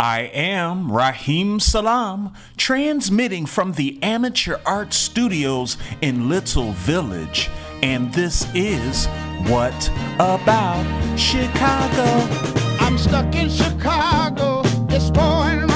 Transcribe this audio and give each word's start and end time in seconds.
I 0.00 0.30
am 0.32 0.92
Raheem 0.92 1.58
Salam, 1.58 2.32
transmitting 2.56 3.46
from 3.46 3.72
the 3.72 3.98
Amateur 4.00 4.58
Art 4.64 4.94
Studios 4.94 5.76
in 6.00 6.28
Little 6.28 6.70
Village, 6.70 7.50
and 7.82 8.14
this 8.14 8.46
is 8.54 9.06
What 9.48 9.90
About 10.20 10.84
Chicago? 11.18 12.04
I'm 12.78 12.96
stuck 12.96 13.34
in 13.34 13.50
Chicago. 13.50 14.62
It's 14.88 15.10
pouring 15.10 15.67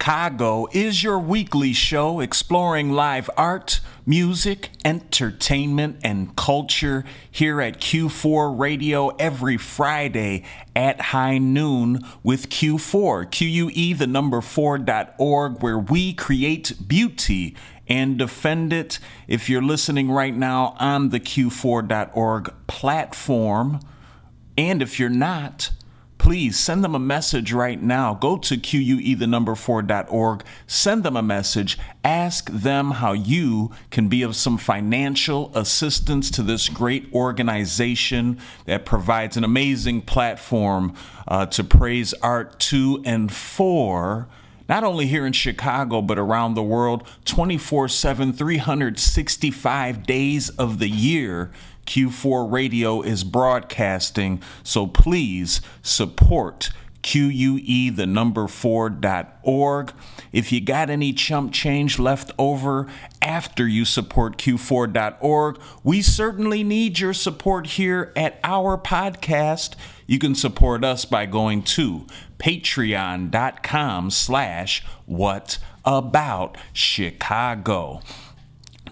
Chicago 0.00 0.66
is 0.72 1.02
your 1.02 1.18
weekly 1.18 1.74
show 1.74 2.20
exploring 2.20 2.90
live 2.90 3.28
art, 3.36 3.80
music, 4.06 4.70
entertainment, 4.82 5.98
and 6.02 6.34
culture 6.36 7.04
here 7.30 7.60
at 7.60 7.82
Q4 7.82 8.58
Radio 8.58 9.08
every 9.18 9.58
Friday 9.58 10.42
at 10.74 11.02
high 11.02 11.36
noon 11.36 12.00
with 12.22 12.48
Q4, 12.48 13.30
QUE, 13.30 13.94
the 13.94 14.06
number 14.06 14.40
4.org, 14.40 15.62
where 15.62 15.78
we 15.78 16.14
create 16.14 16.88
beauty 16.88 17.54
and 17.86 18.16
defend 18.16 18.72
it. 18.72 19.00
If 19.28 19.50
you're 19.50 19.60
listening 19.60 20.10
right 20.10 20.34
now 20.34 20.76
on 20.80 21.10
the 21.10 21.20
Q4.org 21.20 22.54
platform, 22.68 23.80
and 24.56 24.80
if 24.80 24.98
you're 24.98 25.10
not, 25.10 25.72
please 26.20 26.60
send 26.60 26.84
them 26.84 26.94
a 26.94 26.98
message 26.98 27.50
right 27.50 27.82
now. 27.82 28.12
Go 28.12 28.36
to 28.36 28.58
QUE 28.58 29.18
the 29.18 29.26
number 29.26 29.52
4.org, 29.52 30.44
send 30.66 31.02
them 31.02 31.16
a 31.16 31.22
message, 31.22 31.78
ask 32.04 32.50
them 32.50 32.90
how 32.90 33.12
you 33.12 33.70
can 33.90 34.06
be 34.06 34.20
of 34.20 34.36
some 34.36 34.58
financial 34.58 35.50
assistance 35.56 36.30
to 36.30 36.42
this 36.42 36.68
great 36.68 37.10
organization 37.14 38.38
that 38.66 38.84
provides 38.84 39.38
an 39.38 39.44
amazing 39.44 40.02
platform 40.02 40.94
uh, 41.26 41.46
to 41.46 41.64
praise 41.64 42.12
art 42.22 42.60
to 42.60 43.02
and 43.06 43.32
for 43.32 44.28
not 44.68 44.84
only 44.84 45.06
here 45.06 45.24
in 45.26 45.32
Chicago, 45.32 46.02
but 46.02 46.18
around 46.18 46.52
the 46.52 46.62
world 46.62 47.08
24 47.24 47.88
7, 47.88 48.34
365 48.34 50.02
days 50.04 50.50
of 50.50 50.78
the 50.78 50.88
year. 50.88 51.50
Q4 51.86 52.50
Radio 52.50 53.02
is 53.02 53.24
broadcasting, 53.24 54.42
so 54.62 54.86
please 54.86 55.60
support 55.82 56.70
QUE, 57.02 57.90
the 57.94 58.06
number 58.06 58.42
4.org. 58.42 59.92
If 60.32 60.52
you 60.52 60.60
got 60.60 60.90
any 60.90 61.12
chump 61.12 61.52
change 61.52 61.98
left 61.98 62.30
over 62.38 62.86
after 63.22 63.66
you 63.66 63.84
support 63.84 64.36
Q4.org, 64.38 65.60
we 65.82 66.02
certainly 66.02 66.62
need 66.62 66.98
your 66.98 67.14
support 67.14 67.66
here 67.66 68.12
at 68.14 68.38
our 68.44 68.76
podcast. 68.76 69.74
You 70.06 70.18
can 70.18 70.34
support 70.34 70.84
us 70.84 71.04
by 71.04 71.26
going 71.26 71.62
to 71.62 72.06
patreon.com 72.38 74.10
slash 74.10 74.84
what 75.06 75.58
about 75.84 76.58
Chicago. 76.72 78.02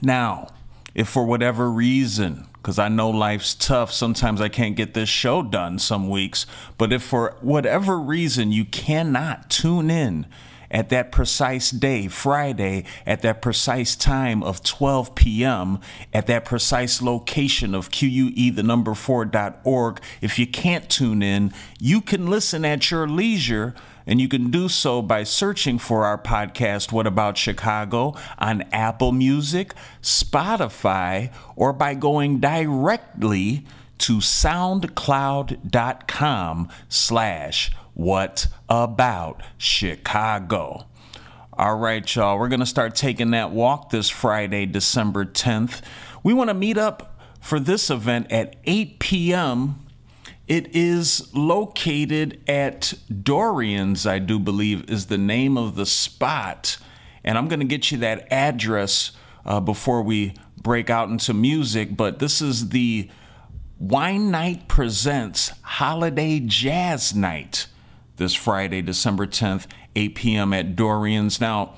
Now, 0.00 0.48
if 0.94 1.08
for 1.08 1.24
whatever 1.24 1.70
reason, 1.70 2.47
because 2.62 2.78
I 2.78 2.88
know 2.88 3.10
life's 3.10 3.54
tough, 3.54 3.92
sometimes 3.92 4.40
I 4.40 4.48
can't 4.48 4.76
get 4.76 4.94
this 4.94 5.08
show 5.08 5.42
done 5.42 5.78
some 5.78 6.08
weeks, 6.08 6.46
but 6.76 6.92
if 6.92 7.02
for 7.02 7.36
whatever 7.40 7.98
reason 7.98 8.52
you 8.52 8.64
cannot 8.64 9.48
tune 9.48 9.90
in 9.90 10.26
at 10.70 10.90
that 10.90 11.12
precise 11.12 11.70
day, 11.70 12.08
Friday, 12.08 12.84
at 13.06 13.22
that 13.22 13.40
precise 13.40 13.96
time 13.96 14.42
of 14.42 14.62
12 14.62 15.14
p.m., 15.14 15.80
at 16.12 16.26
that 16.26 16.44
precise 16.44 17.00
location 17.00 17.74
of 17.74 17.90
QUE, 17.90 18.54
the 18.54 18.62
number 18.62 18.92
4.org, 18.92 20.00
if 20.20 20.38
you 20.38 20.46
can't 20.46 20.88
tune 20.90 21.22
in, 21.22 21.52
you 21.78 22.00
can 22.00 22.26
listen 22.26 22.64
at 22.64 22.90
your 22.90 23.08
leisure. 23.08 23.74
And 24.08 24.20
you 24.22 24.26
can 24.26 24.50
do 24.50 24.70
so 24.70 25.02
by 25.02 25.22
searching 25.22 25.78
for 25.78 26.06
our 26.06 26.16
podcast, 26.16 26.92
What 26.92 27.06
About 27.06 27.36
Chicago, 27.36 28.14
on 28.38 28.62
Apple 28.72 29.12
Music, 29.12 29.74
Spotify, 30.00 31.30
or 31.56 31.74
by 31.74 31.92
going 31.92 32.40
directly 32.40 33.66
to 33.98 34.16
soundcloud.com 34.16 36.68
slash 36.88 37.70
what 37.92 38.46
about 38.66 39.42
Chicago. 39.58 40.86
All 41.52 41.76
right, 41.76 42.14
y'all, 42.14 42.38
we're 42.38 42.48
going 42.48 42.60
to 42.60 42.66
start 42.66 42.94
taking 42.94 43.32
that 43.32 43.50
walk 43.50 43.90
this 43.90 44.08
Friday, 44.08 44.64
December 44.64 45.26
10th. 45.26 45.82
We 46.22 46.32
want 46.32 46.48
to 46.48 46.54
meet 46.54 46.78
up 46.78 47.20
for 47.42 47.60
this 47.60 47.90
event 47.90 48.32
at 48.32 48.56
8 48.64 49.00
p.m. 49.00 49.84
It 50.48 50.74
is 50.74 51.28
located 51.34 52.40
at 52.48 52.94
Dorian's, 53.22 54.06
I 54.06 54.18
do 54.18 54.38
believe, 54.38 54.88
is 54.88 55.06
the 55.06 55.18
name 55.18 55.58
of 55.58 55.76
the 55.76 55.84
spot. 55.84 56.78
And 57.22 57.36
I'm 57.36 57.48
going 57.48 57.60
to 57.60 57.66
get 57.66 57.92
you 57.92 57.98
that 57.98 58.26
address 58.32 59.12
uh, 59.44 59.60
before 59.60 60.02
we 60.02 60.32
break 60.56 60.88
out 60.88 61.10
into 61.10 61.34
music. 61.34 61.98
But 61.98 62.18
this 62.18 62.40
is 62.40 62.70
the 62.70 63.10
Wine 63.78 64.30
Night 64.30 64.68
Presents 64.68 65.52
Holiday 65.60 66.40
Jazz 66.40 67.14
Night 67.14 67.66
this 68.16 68.34
Friday, 68.34 68.80
December 68.80 69.26
10th, 69.26 69.66
8 69.94 70.14
p.m. 70.14 70.54
at 70.54 70.74
Dorian's. 70.74 71.42
Now, 71.42 71.74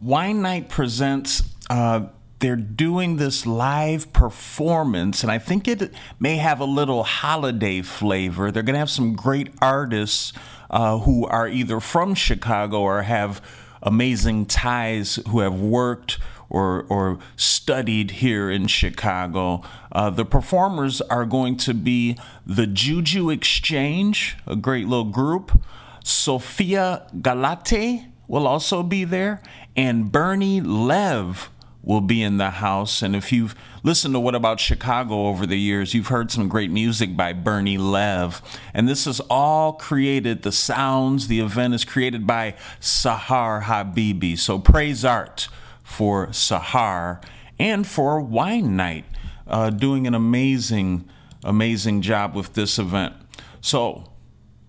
Wine 0.00 0.40
Night 0.40 0.70
Presents. 0.70 1.42
Uh, 1.68 2.06
they're 2.38 2.56
doing 2.56 3.16
this 3.16 3.46
live 3.46 4.12
performance, 4.12 5.22
and 5.22 5.32
I 5.32 5.38
think 5.38 5.66
it 5.66 5.92
may 6.20 6.36
have 6.36 6.60
a 6.60 6.64
little 6.64 7.02
holiday 7.02 7.82
flavor. 7.82 8.50
They're 8.50 8.62
going 8.62 8.74
to 8.74 8.80
have 8.80 8.90
some 8.90 9.14
great 9.14 9.48
artists 9.62 10.32
uh, 10.68 10.98
who 10.98 11.26
are 11.26 11.48
either 11.48 11.80
from 11.80 12.14
Chicago 12.14 12.80
or 12.80 13.02
have 13.02 13.40
amazing 13.82 14.46
ties 14.46 15.18
who 15.28 15.40
have 15.40 15.58
worked 15.60 16.18
or, 16.48 16.84
or 16.88 17.18
studied 17.36 18.12
here 18.12 18.50
in 18.50 18.66
Chicago. 18.66 19.62
Uh, 19.90 20.10
the 20.10 20.24
performers 20.24 21.00
are 21.02 21.24
going 21.24 21.56
to 21.56 21.74
be 21.74 22.18
the 22.46 22.66
Juju 22.66 23.30
Exchange, 23.30 24.36
a 24.46 24.56
great 24.56 24.86
little 24.86 25.04
group. 25.04 25.60
Sophia 26.04 27.06
Galate 27.16 28.06
will 28.28 28.46
also 28.46 28.82
be 28.82 29.04
there, 29.04 29.42
and 29.76 30.12
Bernie 30.12 30.60
Lev 30.60 31.50
will 31.86 32.00
be 32.02 32.20
in 32.20 32.36
the 32.36 32.50
house. 32.50 33.00
And 33.00 33.14
if 33.14 33.32
you've 33.32 33.54
listened 33.84 34.12
to 34.12 34.20
What 34.20 34.34
About 34.34 34.58
Chicago 34.58 35.28
over 35.28 35.46
the 35.46 35.58
years, 35.58 35.94
you've 35.94 36.08
heard 36.08 36.32
some 36.32 36.48
great 36.48 36.70
music 36.70 37.16
by 37.16 37.32
Bernie 37.32 37.78
Lev. 37.78 38.42
And 38.74 38.88
this 38.88 39.06
is 39.06 39.20
all 39.30 39.72
created, 39.72 40.42
the 40.42 40.50
sounds, 40.50 41.28
the 41.28 41.38
event 41.38 41.74
is 41.74 41.84
created 41.84 42.26
by 42.26 42.56
Sahar 42.80 43.62
Habibi. 43.62 44.36
So 44.36 44.58
praise 44.58 45.04
art 45.04 45.46
for 45.84 46.26
Sahar 46.28 47.22
and 47.56 47.86
for 47.86 48.20
Wine 48.20 48.74
Night, 48.74 49.04
uh, 49.46 49.70
doing 49.70 50.08
an 50.08 50.14
amazing, 50.14 51.08
amazing 51.44 52.02
job 52.02 52.34
with 52.34 52.54
this 52.54 52.80
event. 52.80 53.14
So 53.60 54.10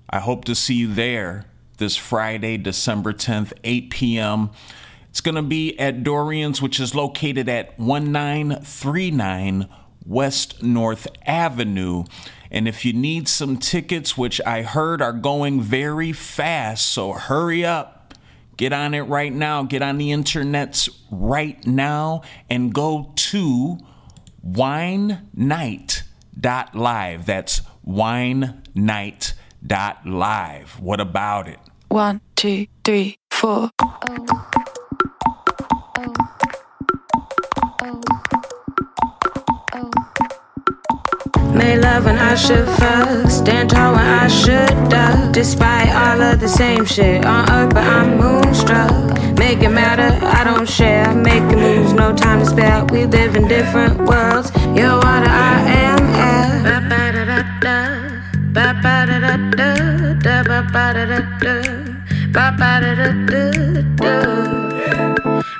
I 0.07 0.19
hope 0.19 0.45
to 0.45 0.53
see 0.53 0.75
you 0.75 0.93
there 0.93 1.45
this 1.79 1.95
Friday, 1.97 2.57
December 2.57 3.11
10th, 3.11 3.53
8 3.63 3.89
p.m. 3.89 4.51
It's 5.09 5.21
going 5.21 5.35
to 5.35 5.41
be 5.41 5.77
at 5.79 6.03
Dorian's, 6.03 6.61
which 6.61 6.79
is 6.79 6.93
located 6.93 7.49
at 7.49 7.79
1939 7.79 9.67
West 10.05 10.61
North 10.63 11.07
Avenue. 11.25 12.03
And 12.49 12.65
if 12.67 12.85
you 12.85 12.93
need 12.93 13.27
some 13.27 13.57
tickets, 13.57 14.17
which 14.17 14.39
I 14.45 14.61
heard 14.61 15.01
are 15.01 15.13
going 15.13 15.61
very 15.61 16.13
fast, 16.13 16.87
so 16.87 17.13
hurry 17.13 17.65
up. 17.65 18.13
Get 18.55 18.71
on 18.73 18.93
it 18.93 19.01
right 19.01 19.33
now. 19.33 19.63
Get 19.63 19.81
on 19.81 19.97
the 19.97 20.09
internets 20.09 20.87
right 21.11 21.65
now 21.67 22.21
and 22.49 22.73
go 22.73 23.11
to 23.15 23.79
winenight.live. 24.45 27.25
That's 27.25 27.61
winenight.live. 27.87 30.79
What 30.79 30.99
about 30.99 31.47
it? 31.47 31.59
One, 31.89 32.21
two, 32.35 32.67
three, 32.83 33.17
four. 33.29 33.69
Oh. 33.79 34.63
Made 41.67 41.81
love 41.81 42.05
when 42.05 42.17
I 42.17 42.35
should 42.35 42.65
fuck. 42.79 43.29
Stand 43.29 43.71
tall 43.71 43.91
when 43.91 44.05
I 44.05 44.29
should 44.29 44.89
duck. 44.89 45.33
Despite 45.33 45.89
all 45.89 46.21
of 46.21 46.39
the 46.39 46.47
same 46.47 46.85
shit 46.85 47.25
on 47.25 47.43
earth, 47.51 47.73
but 47.73 47.83
I'm 47.83 48.17
moonstruck. 48.17 48.89
Make 49.37 49.59
it 49.61 49.71
matter, 49.71 50.17
I 50.25 50.45
don't 50.45 50.65
share. 50.65 51.13
Making 51.13 51.59
moves, 51.59 51.91
no 51.91 52.15
time 52.15 52.39
to 52.39 52.45
spare. 52.45 52.85
We 52.85 53.05
live 53.05 53.35
in 53.35 53.49
different 53.49 53.97
worlds. 54.07 54.49
You're 54.77 54.95
water, 54.95 55.27
I 55.27 55.59
am 55.89 55.99
air. 56.29 56.63
Ba-ba-da-da-da. 56.67 57.75
Ba-ba-da-da-da. 58.55 59.69
Da-ba-ba-da-da-da. 60.25 61.53
Ba-ba-da-da-da-da. 62.31 64.13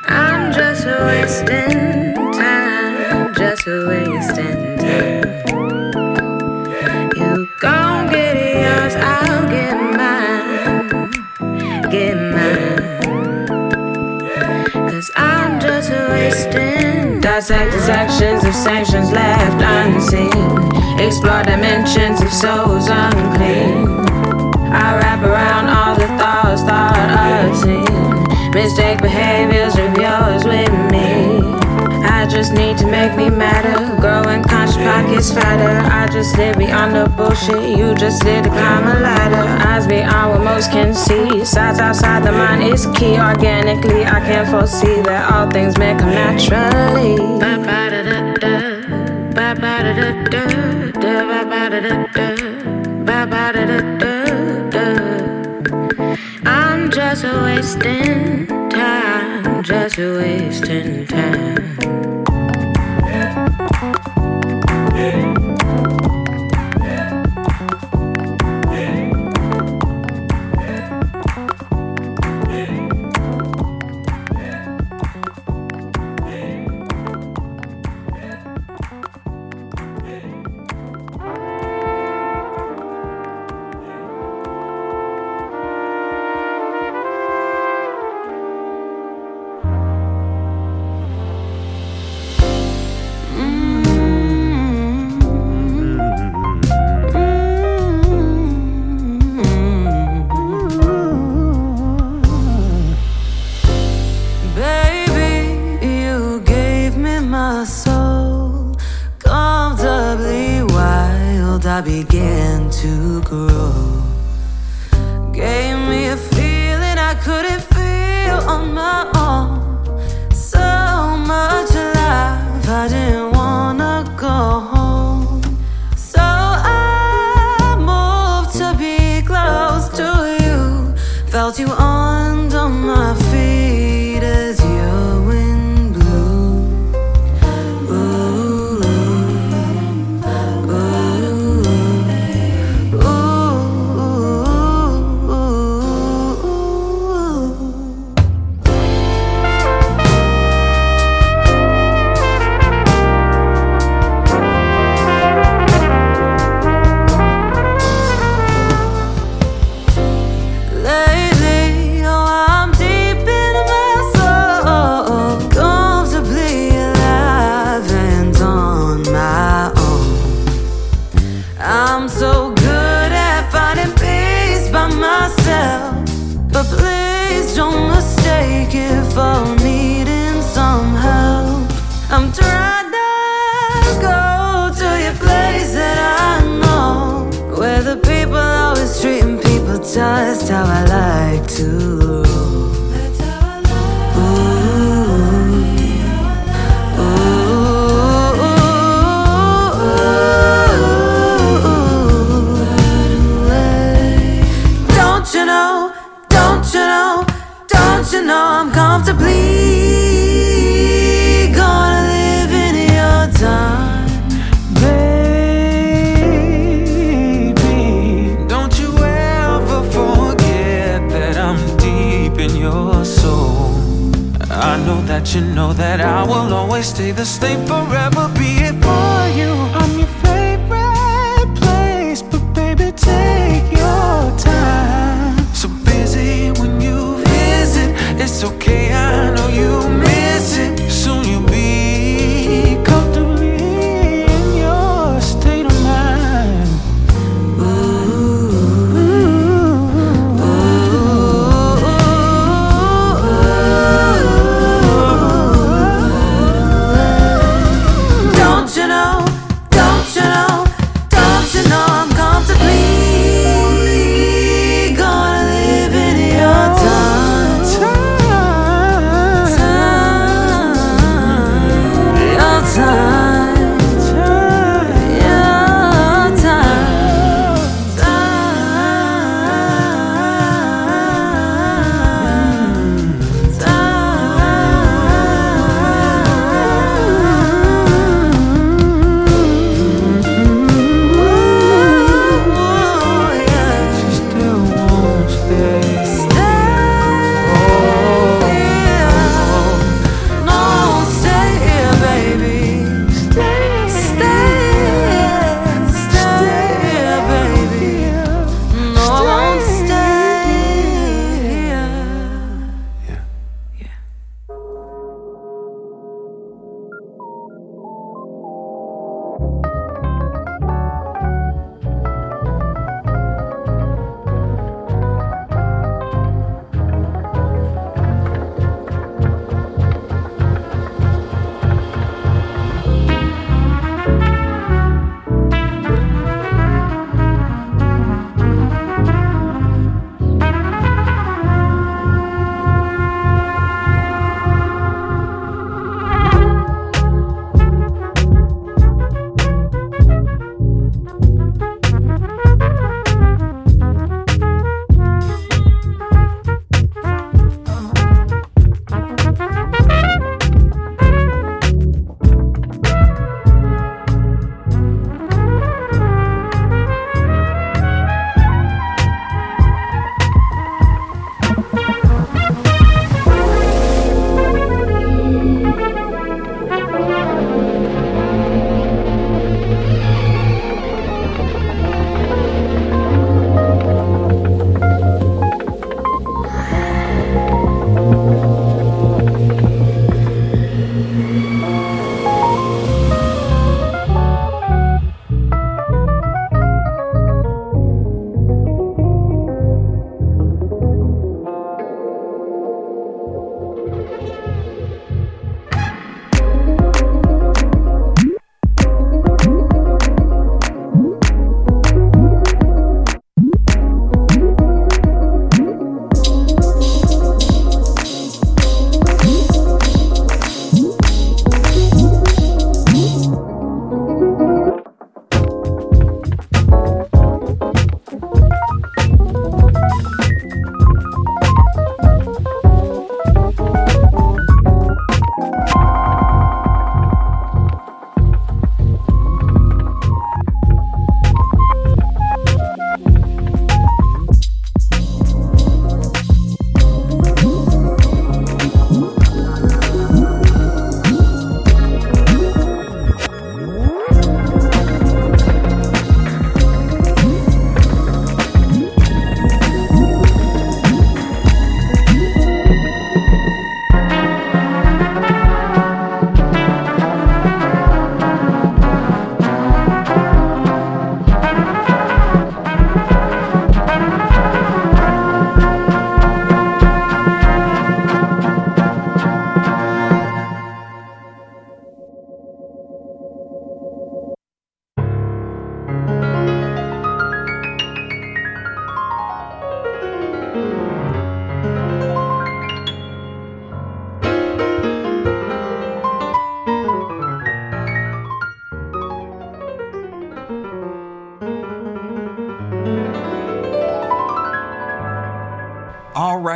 I'm 0.07 0.53
just 0.53 0.85
wasting 0.85 2.13
time, 2.31 3.33
just 3.35 3.67
wasting 3.67 4.77
time. 4.77 5.46
Gon' 7.55 8.09
get 8.09 8.35
yours, 8.35 8.95
I'll 8.95 9.47
get 9.49 9.75
mine, 9.97 11.09
get 11.89 12.15
mine. 12.15 13.47
Cause 14.89 15.09
I'm 15.15 15.59
just 15.59 15.89
wasting. 15.89 17.21
Dissect 17.21 17.71
the 17.71 17.81
sections 17.81 18.43
of 18.43 18.53
sanctions 18.53 19.11
left 19.11 19.61
unseen. 19.61 20.31
Explore 20.99 21.43
dimensions 21.43 22.21
of 22.21 22.31
souls 22.31 22.89
unclean. 22.89 23.87
I 24.69 24.97
wrap 24.99 25.23
around 25.23 25.69
all 25.69 25.95
the 25.95 26.07
thoughts 26.19 26.61
thought 26.61 26.95
obscene. 27.47 28.51
Mistake 28.51 29.01
behaviors 29.01 29.75
of 29.75 29.97
yours 29.97 30.43
with 30.43 30.71
me. 30.91 31.39
I 32.05 32.27
just 32.29 32.53
need 32.53 32.77
to 32.79 32.85
make 32.85 33.15
me 33.15 33.29
matter. 33.29 33.96
Pockets 34.97 35.31
fatter. 35.31 35.77
I 35.91 36.07
just 36.07 36.35
live 36.37 36.57
beyond 36.57 36.95
the 36.95 37.07
bullshit. 37.15 37.77
You 37.77 37.93
just 37.93 38.23
live 38.23 38.45
to 38.45 38.49
climb 38.49 38.87
a 38.87 38.99
ladder. 38.99 39.45
Eyes 39.67 39.85
beyond 39.85 40.31
what 40.31 40.43
most 40.43 40.71
can 40.71 40.91
see. 40.91 41.45
Sides 41.45 41.79
outside 41.79 42.23
the 42.23 42.31
mind 42.31 42.63
is 42.63 42.87
key. 42.97 43.19
Organically, 43.19 44.05
I 44.05 44.19
can't 44.25 44.49
foresee 44.49 44.99
that 45.03 45.31
all 45.31 45.51
things 45.51 45.77
may 45.77 45.95
come 45.95 46.09
naturally. 46.09 47.13
I'm 56.43 56.89
just 56.89 57.23
wasting 57.23 58.47
time, 58.71 59.61
just 59.61 59.97
wasting 59.99 61.05
time. 61.05 61.67
Yeah. 64.97 65.36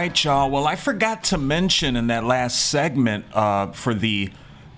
Right, 0.01 0.24
y'all. 0.24 0.50
Well, 0.50 0.65
I 0.65 0.77
forgot 0.77 1.25
to 1.25 1.38
mention 1.38 1.96
in 1.96 2.08
that 2.08 2.24
last 2.24 2.72
segment 2.72 3.24
uh, 3.36 3.72
for 3.72 3.93
the 3.93 4.31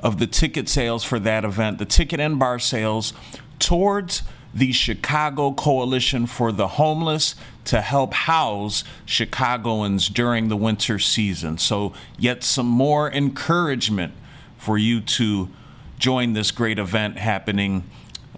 of 0.00 0.18
the 0.18 0.26
ticket 0.26 0.68
sales 0.68 1.04
for 1.04 1.18
that 1.18 1.44
event, 1.44 1.78
the 1.78 1.84
ticket 1.84 2.20
and 2.20 2.38
bar 2.38 2.58
sales, 2.58 3.12
towards 3.58 4.22
the 4.54 4.72
Chicago 4.72 5.52
Coalition 5.52 6.26
for 6.26 6.52
the 6.52 6.68
Homeless 6.68 7.34
to 7.64 7.80
help 7.80 8.14
house 8.14 8.84
Chicagoans 9.04 10.08
during 10.08 10.48
the 10.48 10.56
winter 10.56 10.98
season. 10.98 11.58
So, 11.58 11.92
yet 12.16 12.44
some 12.44 12.66
more 12.66 13.12
encouragement 13.12 14.14
for 14.56 14.78
you 14.78 15.02
to 15.02 15.50
join 15.98 16.32
this 16.32 16.50
great 16.50 16.78
event 16.78 17.18
happening 17.18 17.84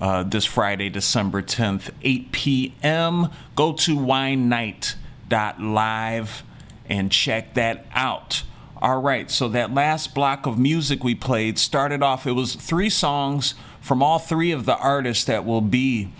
uh, 0.01 0.25
this 0.25 0.47
Friday, 0.47 0.89
December 0.89 1.43
10th, 1.43 1.91
8 2.03 2.33
p.m. 2.33 3.29
Go 3.55 3.73
to 3.75 3.97
winenight.live 3.97 6.43
and 6.91 7.11
check 7.11 7.55
that 7.55 7.87
out. 7.95 8.43
All 8.83 9.01
right, 9.01 9.31
so 9.31 9.49
that 9.49 9.73
last 9.73 10.15
block 10.15 10.47
of 10.47 10.59
music 10.59 11.05
we 11.05 11.15
played 11.15 11.59
started 11.59 12.03
off, 12.03 12.27
it 12.27 12.33
was 12.33 12.55
three 12.55 12.91
songs 12.91 13.55
from 13.81 14.03
all 14.03 14.19
three 14.19 14.53
of 14.53 14.67
the 14.67 14.77
artists 14.77 15.25
that 15.25 15.45
will 15.45 15.61
be 15.61 16.13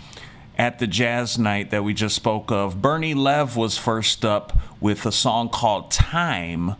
at 0.57 0.79
the 0.79 0.87
jazz 0.87 1.37
night 1.37 1.71
that 1.71 1.83
we 1.83 1.93
just 1.93 2.15
spoke 2.15 2.51
of. 2.51 2.81
Bernie 2.81 3.13
Lev 3.15 3.57
was 3.57 3.77
first 3.77 4.23
up 4.23 4.57
with 4.79 5.05
a 5.05 5.11
song 5.11 5.49
called 5.49 5.91
Time, 5.91 6.75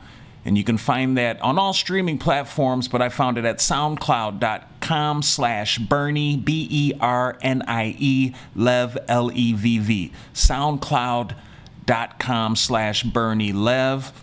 and 0.45 0.57
you 0.57 0.63
can 0.63 0.77
find 0.77 1.17
that 1.17 1.41
on 1.41 1.57
all 1.57 1.74
streaming 1.74 2.19
platforms, 2.19 2.88
but 2.88 3.01
I 3.01 3.10
found 3.10 3.39
it 3.39 3.45
at 3.45 3.57
soundcloud.com 3.57 5.24
slash 5.24 5.79
Bernie, 5.79 6.38
B 6.38 6.67
E 6.69 6.93
R 7.00 7.38
N 7.41 7.63
I 7.63 7.95
E, 7.98 8.33
Lev, 8.55 8.98
L 9.07 9.31
E 9.33 9.53
V 9.53 9.79
V. 9.79 10.12
SoundCloud.com 10.33 11.36
slash 12.55 13.03
Bernie 13.03 13.51
Lev. 13.51 14.13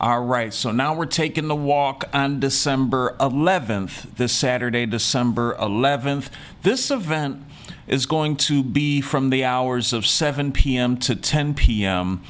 All 0.01 0.25
right, 0.25 0.55
so 0.55 0.71
now 0.71 0.95
we're 0.95 1.05
taking 1.05 1.49
the 1.49 1.55
walk 1.55 2.07
on 2.15 2.41
December 2.41 3.15
11th, 3.21 4.17
this 4.17 4.33
Saturday, 4.33 4.87
December 4.87 5.55
11th. 5.57 6.31
This 6.63 6.91
event 6.91 7.45
is 7.91 8.07
going 8.07 8.37
to 8.37 8.63
be 8.63 9.01
from 9.01 9.31
the 9.31 9.45
hours 9.45 9.93
of 9.93 10.07
7 10.07 10.53
p.m. 10.53 10.97
to 10.97 11.17
10 11.17 11.55
p.m. 11.55 12.23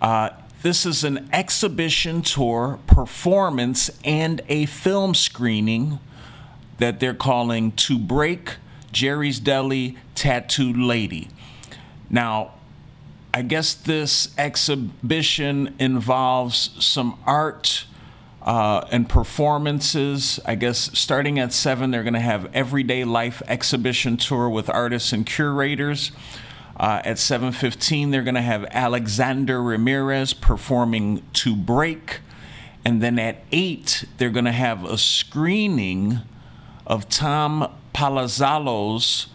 Uh, 0.00 0.30
this 0.62 0.86
is 0.86 1.04
an 1.04 1.28
exhibition 1.30 2.22
tour, 2.22 2.80
performance, 2.86 3.90
and 4.02 4.40
a 4.48 4.64
film 4.64 5.14
screening 5.14 6.00
that 6.78 7.00
they're 7.00 7.12
calling 7.12 7.70
To 7.72 7.98
Break 7.98 8.56
Jerry's 8.90 9.38
Deli 9.38 9.98
Tattooed 10.14 10.78
Lady. 10.78 11.28
Now, 12.08 12.54
I 13.34 13.42
guess 13.42 13.74
this 13.74 14.34
exhibition 14.38 15.74
involves 15.78 16.70
some 16.82 17.18
art 17.26 17.84
uh, 18.48 18.86
and 18.90 19.06
performances. 19.06 20.40
I 20.46 20.54
guess 20.54 20.90
starting 20.98 21.38
at 21.38 21.52
7, 21.52 21.90
they're 21.90 22.02
going 22.02 22.14
to 22.14 22.20
have 22.20 22.48
Everyday 22.54 23.04
Life 23.04 23.42
exhibition 23.46 24.16
tour 24.16 24.48
with 24.48 24.70
artists 24.70 25.12
and 25.12 25.26
curators. 25.26 26.12
Uh, 26.74 27.02
at 27.04 27.16
7:15, 27.16 28.10
they're 28.10 28.22
going 28.22 28.36
to 28.36 28.40
have 28.40 28.64
Alexander 28.70 29.62
Ramirez 29.62 30.32
performing 30.32 31.22
"To 31.34 31.56
Break," 31.56 32.20
and 32.84 33.02
then 33.02 33.18
at 33.18 33.44
eight, 33.52 34.04
they're 34.16 34.30
going 34.30 34.44
to 34.44 34.52
have 34.52 34.84
a 34.84 34.96
screening 34.96 36.20
of 36.86 37.08
Tom 37.08 37.70
Palazzolo's 37.92 39.26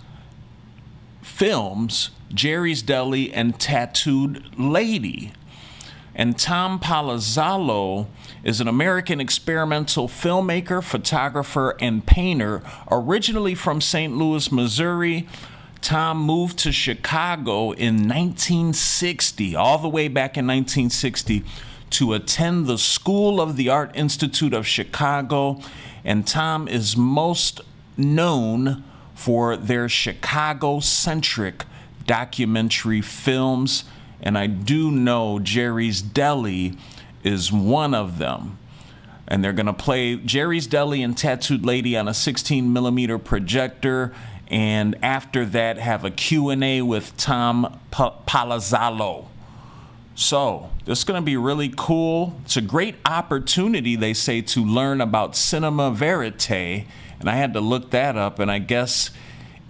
films, 1.21 2.11
Jerry's 2.33 2.81
Deli 2.81 3.31
and 3.31 3.59
Tattooed 3.59 4.57
Lady. 4.57 5.33
And 6.15 6.37
Tom 6.37 6.79
Palazzolo 6.79 8.07
is 8.43 8.59
an 8.59 8.67
American 8.67 9.21
experimental 9.21 10.07
filmmaker, 10.07 10.83
photographer, 10.83 11.75
and 11.79 12.05
painter, 12.05 12.61
originally 12.91 13.55
from 13.55 13.79
St. 13.79 14.15
Louis, 14.15 14.51
Missouri. 14.51 15.27
Tom 15.81 16.17
moved 16.17 16.59
to 16.59 16.71
Chicago 16.71 17.71
in 17.71 18.07
1960, 18.07 19.55
all 19.55 19.77
the 19.77 19.89
way 19.89 20.07
back 20.07 20.37
in 20.37 20.45
1960, 20.45 21.43
to 21.89 22.13
attend 22.13 22.65
the 22.65 22.77
School 22.77 23.39
of 23.39 23.55
the 23.55 23.69
Art 23.69 23.91
Institute 23.95 24.53
of 24.53 24.67
Chicago. 24.67 25.61
And 26.03 26.25
Tom 26.27 26.67
is 26.67 26.97
most 26.97 27.61
known 27.95 28.83
for 29.13 29.55
their 29.55 29.87
Chicago 29.87 30.79
centric 30.79 31.65
documentary 32.05 33.01
films. 33.01 33.83
And 34.21 34.37
I 34.37 34.47
do 34.47 34.89
know 34.89 35.39
Jerry's 35.39 36.01
Deli 36.01 36.77
is 37.23 37.51
one 37.51 37.93
of 37.93 38.17
them. 38.17 38.57
And 39.27 39.43
they're 39.43 39.53
going 39.53 39.67
to 39.67 39.73
play 39.73 40.17
Jerry's 40.17 40.67
Deli 40.67 41.01
and 41.01 41.17
Tattooed 41.17 41.65
Lady 41.65 41.97
on 41.97 42.07
a 42.07 42.13
16 42.13 42.71
millimeter 42.71 43.17
projector 43.17 44.13
and 44.53 44.95
after 45.01 45.45
that 45.45 45.77
have 45.77 46.05
a 46.05 46.11
q&a 46.11 46.81
with 46.81 47.15
tom 47.17 47.79
pa- 47.91 48.13
palazzolo 48.27 49.25
so 50.15 50.69
this 50.85 50.99
is 50.99 51.03
going 51.03 51.19
to 51.19 51.25
be 51.25 51.37
really 51.37 51.73
cool 51.75 52.39
it's 52.43 52.57
a 52.57 52.61
great 52.61 52.95
opportunity 53.05 53.95
they 53.95 54.13
say 54.13 54.41
to 54.41 54.63
learn 54.63 55.01
about 55.01 55.35
cinema 55.35 55.89
verite 55.89 56.85
and 57.19 57.29
i 57.29 57.35
had 57.35 57.53
to 57.53 57.59
look 57.59 57.89
that 57.91 58.15
up 58.15 58.37
and 58.37 58.51
i 58.51 58.59
guess 58.59 59.09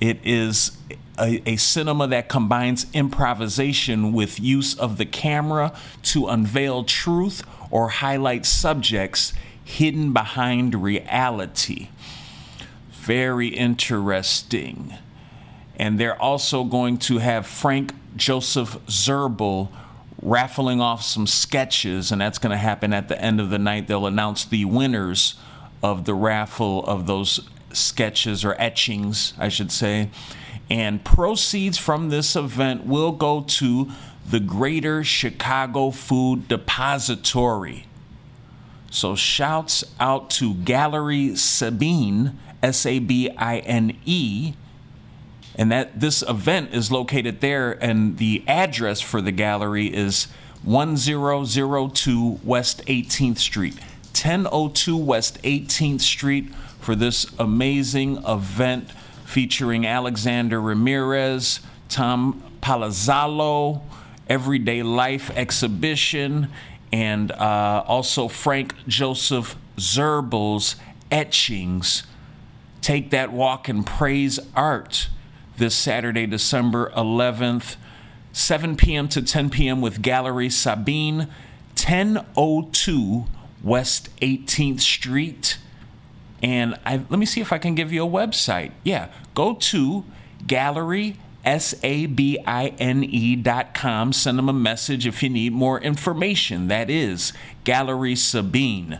it 0.02 0.20
is 0.26 0.78
a, 1.20 1.42
a, 1.46 1.56
cinema 1.58 2.08
that 2.08 2.28
combines 2.30 2.88
improvisation 2.94 4.14
with 4.14 4.40
use 4.40 4.78
of 4.78 4.98
the 4.98 5.06
camera 5.06 5.74
to 6.02 6.28
unveil 6.28 6.84
truth 6.84 7.44
or 7.70 7.90
highlight 7.90 8.46
subjects 8.46 9.34
hidden 9.64 10.12
behind 10.14 10.82
reality 10.82 11.90
very 13.04 13.50
interesting. 13.50 14.94
And 15.76 16.00
they're 16.00 16.20
also 16.22 16.64
going 16.64 16.98
to 17.00 17.18
have 17.18 17.46
Frank 17.46 17.94
Joseph 18.16 18.78
Zerbel 18.88 19.70
raffling 20.22 20.80
off 20.80 21.04
some 21.04 21.28
sketches, 21.28 22.12
and 22.12 22.22
that's 22.22 22.38
going 22.38 22.52
to 22.52 22.58
happen 22.58 22.94
at 22.94 23.10
the 23.10 23.22
end 23.22 23.42
of 23.42 23.50
the 23.50 23.60
night. 23.60 23.88
They'll 23.88 24.06
announce 24.06 24.46
the 24.46 24.64
winners 24.64 25.36
of 25.82 26.06
the 26.06 26.14
raffle 26.14 26.86
of 26.86 27.08
those 27.08 27.42
sketches 27.74 28.46
or 28.46 28.56
etchings, 28.58 29.34
I 29.38 29.50
should 29.50 29.72
say. 29.72 30.10
And 30.70 31.04
proceeds 31.04 31.78
from 31.78 32.10
this 32.10 32.36
event 32.36 32.86
will 32.86 33.12
go 33.12 33.42
to 33.42 33.92
the 34.30 34.40
Greater 34.40 35.04
Chicago 35.04 35.92
Food 35.92 36.48
Depository. 36.48 37.86
So, 38.90 39.16
shouts 39.16 39.84
out 40.00 40.30
to 40.32 40.54
Gallery 40.54 41.36
Sabine 41.36 42.40
S 42.62 42.86
A 42.86 43.00
B 43.00 43.30
I 43.38 43.60
N 43.60 43.98
E. 44.06 44.54
And 45.56 45.72
that 45.72 46.00
this 46.00 46.24
event 46.24 46.74
is 46.74 46.92
located 46.92 47.42
there, 47.42 47.72
and 47.84 48.18
the 48.18 48.44
address 48.48 49.02
for 49.02 49.22
the 49.22 49.32
gallery 49.32 49.94
is 49.94 50.28
1002 50.64 52.40
West 52.44 52.84
18th 52.86 53.38
Street. 53.38 53.76
1002 54.14 54.98
West 54.98 55.42
18th 55.44 56.02
Street 56.02 56.54
for 56.80 56.96
this 56.96 57.26
amazing 57.38 58.24
event 58.26 58.90
featuring 59.26 59.86
Alexander 59.86 60.62
Ramirez, 60.62 61.60
Tom 61.90 62.44
Palazzolo, 62.62 63.82
Everyday 64.28 64.84
Life 64.84 65.30
exhibition, 65.36 66.50
and 66.92 67.32
uh, 67.32 67.84
also 67.88 68.28
Frank 68.28 68.76
Joseph 68.88 69.56
Zerbel's 69.78 70.76
etchings. 71.12 72.04
Take 72.82 73.12
that 73.12 73.32
walk 73.32 73.68
and 73.70 73.86
praise 73.86 74.40
art 74.56 75.10
this 75.58 75.76
Saturday, 75.76 76.26
December 76.26 76.92
11th, 76.96 77.76
7 78.32 78.76
p.m. 78.76 79.08
to 79.10 79.22
10 79.22 79.50
p.m. 79.50 79.82
with 79.82 80.02
Gallery 80.02 80.50
Sabine, 80.50 81.28
1002 81.78 83.26
West 83.64 84.16
18th 84.18 84.82
Street. 84.82 85.58
And 86.44 86.76
I, 86.86 86.98
let 86.98 87.18
me 87.18 87.26
see 87.26 87.42
if 87.42 87.54
I 87.54 87.58
can 87.58 87.74
give 87.74 87.92
you 87.94 88.06
a 88.06 88.10
website. 88.10 88.72
Yeah, 88.84 89.08
go 89.34 89.56
to 89.56 90.04
gallery 90.46 91.18
S-A-B-I-N-E 91.46 93.08
E 93.08 93.36
dot 93.36 93.74
com. 93.74 94.14
Send 94.14 94.38
them 94.38 94.50
a 94.50 94.54
message 94.54 95.08
if 95.08 95.24
you 95.24 95.30
need 95.30 95.54
more 95.54 95.80
information. 95.80 96.68
That 96.68 96.90
is 96.90 97.34
gallerysabine 97.66 99.00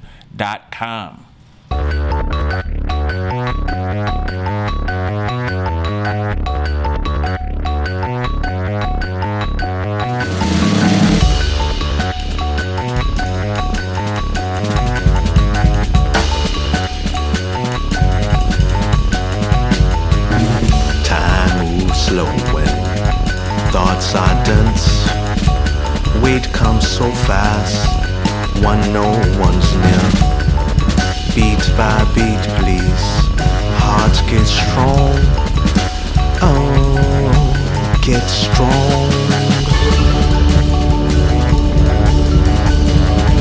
dense. 24.12 25.08
Weight 26.22 26.52
comes 26.54 26.88
so 26.88 27.10
fast, 27.26 27.88
one 28.64 28.82
no 28.92 29.08
one's 29.40 29.74
near. 29.84 30.10
Beat 31.34 31.64
by 31.78 32.04
beat, 32.14 32.44
please. 32.60 33.06
Heart 33.80 34.16
get 34.30 34.46
strong. 34.46 35.14
Oh, 36.42 36.98
get 38.04 38.28
strong. 38.28 39.10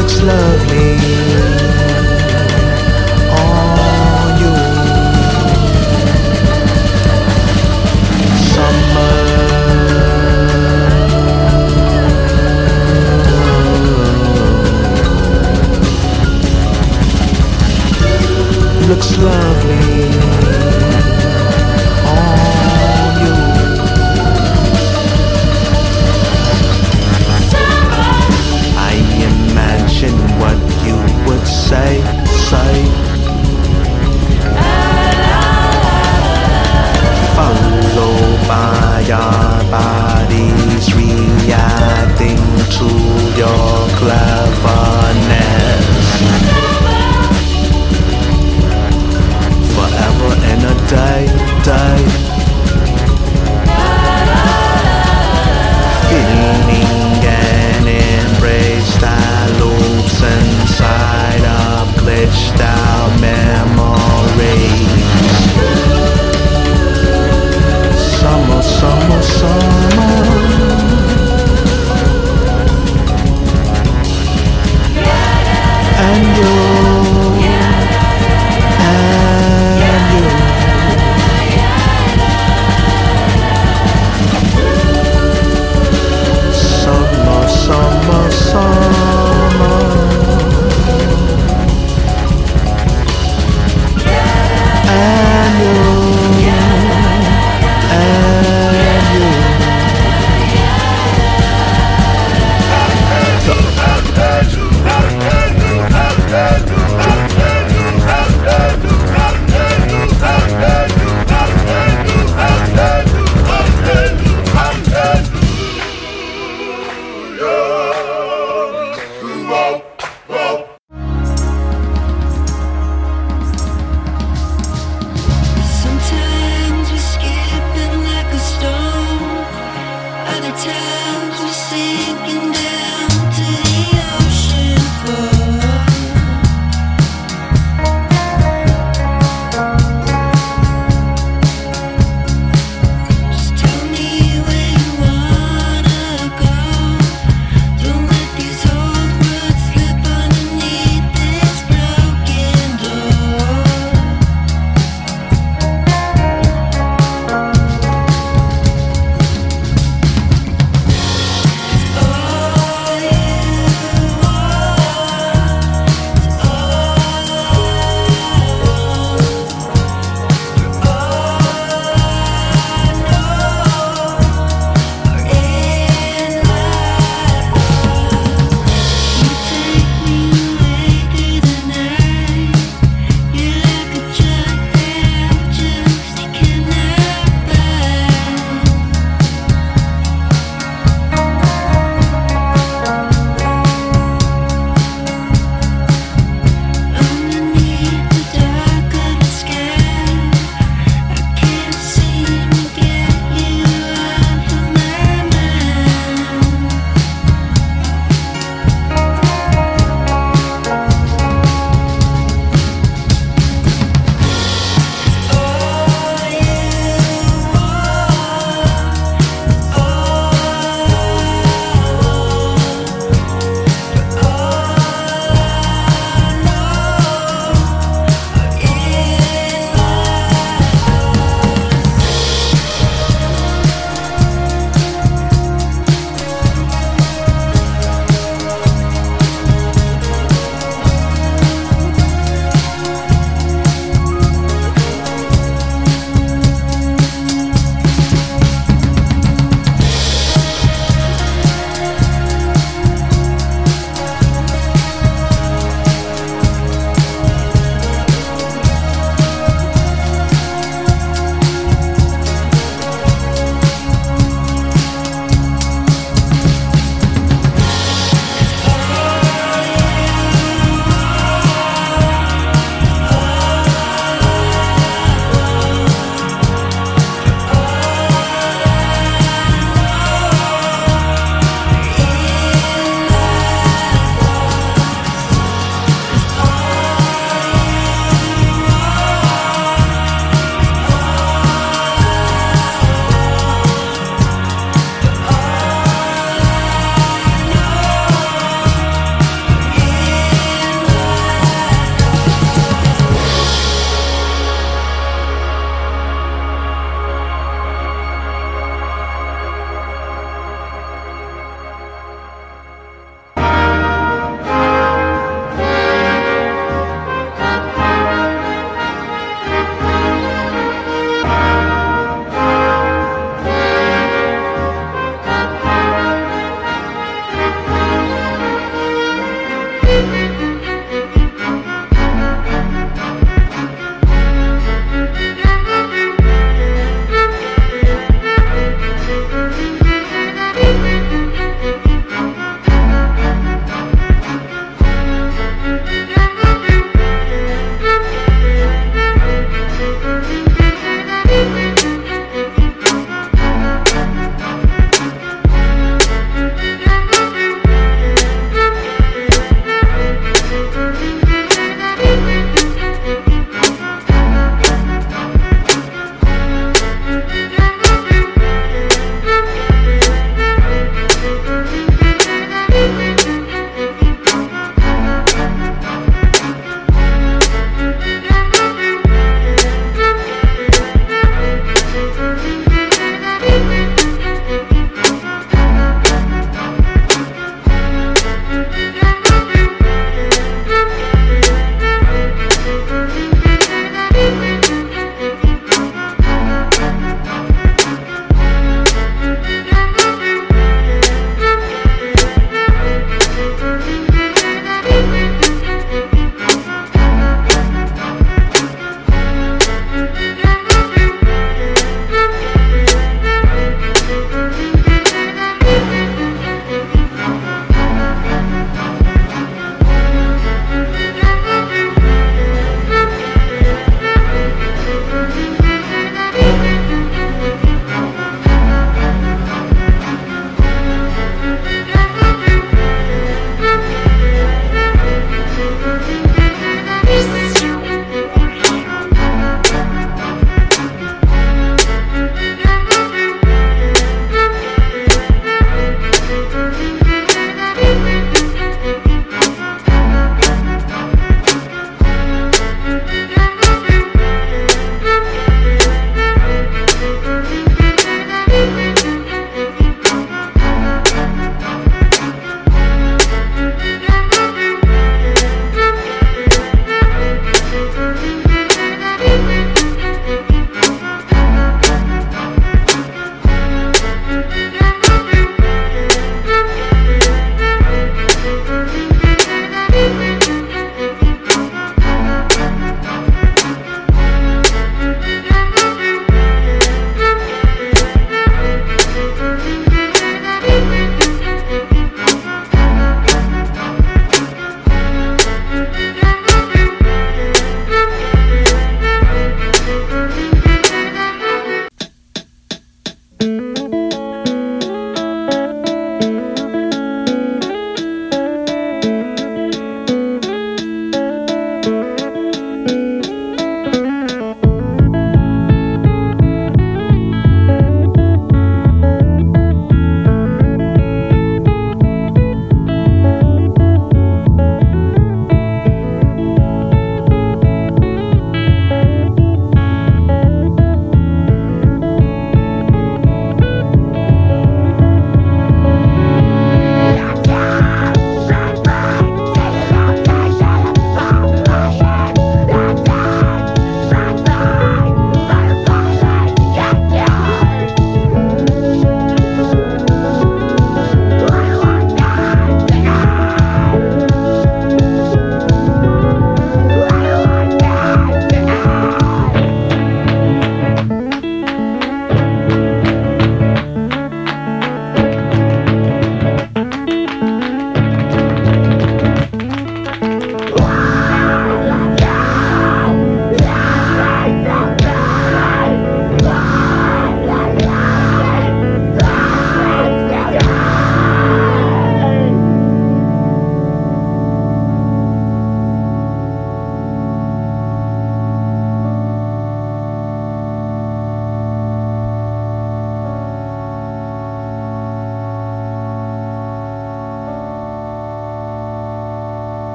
Looks 0.00 0.22
lovely 0.22 0.96
on 3.36 4.38
you. 4.40 4.54
Summer 8.50 9.14
looks 18.88 19.18
lovely 19.18 20.19
say, 31.70 32.02
say. 32.50 32.74
Followed 37.36 38.40
by 38.48 39.06
our 39.12 39.62
bodies 39.70 40.84
reacting 40.96 42.42
to 42.76 42.88
your 43.40 43.70
cleverness. 44.00 45.86
Forever 49.76 50.30
and 50.50 50.62
a 50.64 50.76
day, 50.90 51.22
day. 51.62 52.29
summer, 68.80 69.22
summer. 69.22 70.70
And 76.02 76.36
you 76.38 76.89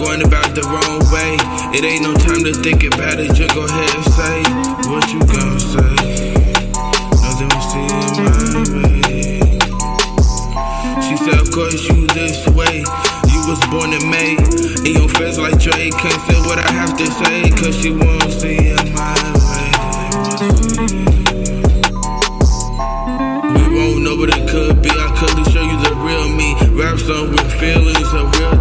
going 0.00 0.22
about 0.24 0.54
the 0.56 0.64
wrong 0.64 1.04
way. 1.12 1.36
It 1.76 1.84
ain't 1.84 2.02
no 2.02 2.14
time 2.16 2.42
to 2.44 2.54
think 2.64 2.84
about 2.88 3.20
it. 3.20 3.36
Just 3.36 3.52
go 3.54 3.68
ahead 3.68 3.90
and 3.92 4.06
say 4.16 4.40
what 4.88 5.04
you 5.12 5.20
gonna 5.28 5.60
say. 5.60 5.92
Nothing 7.20 7.48
will 7.52 7.66
see 7.68 7.84
in 7.84 8.08
my 8.24 8.64
way. 8.80 9.44
She 11.04 11.14
said, 11.20 11.36
of 11.36 11.52
course 11.52 11.84
you 11.84 12.06
this 12.16 12.48
way. 12.56 12.80
You 13.28 13.40
was 13.44 13.60
born 13.68 13.92
in 13.92 14.00
May. 14.08 14.40
In 14.88 14.96
your 14.96 15.10
face 15.20 15.36
like 15.36 15.60
Drake. 15.60 15.92
Can't 15.92 16.20
say 16.24 16.40
what 16.48 16.58
I 16.58 16.70
have 16.72 16.96
to 16.96 17.06
say. 17.20 17.50
Cause 17.60 17.76
she 17.76 17.92
won't 17.92 18.32
see 18.32 18.72
in 18.72 18.86
my 18.96 19.12
way. 19.36 19.68
We 23.52 23.64
won't 23.76 24.00
know 24.00 24.16
what 24.16 24.32
it 24.32 24.48
could 24.48 24.80
be. 24.80 24.88
I 24.88 25.12
couldn't 25.20 25.44
show 25.52 25.60
you 25.60 25.76
the 25.84 25.92
real 26.00 26.28
me. 26.32 26.56
Rap 26.72 26.98
song 26.98 27.30
with 27.32 27.52
feelings, 27.60 28.08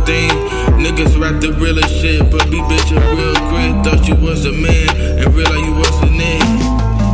thing. 0.09 0.33
Niggas 0.81 1.13
rap 1.21 1.37
the 1.39 1.53
realest 1.61 1.93
shit, 2.01 2.25
but 2.31 2.49
be 2.49 2.57
bitch 2.65 2.89
a 2.89 2.99
real 3.13 3.37
grit. 3.49 3.73
Thought 3.85 4.07
you 4.09 4.15
was 4.15 4.45
a 4.45 4.51
man, 4.51 4.89
and 5.21 5.27
realize 5.35 5.61
you 5.61 5.73
was 5.77 5.93
a 6.01 6.09
it. 6.09 6.41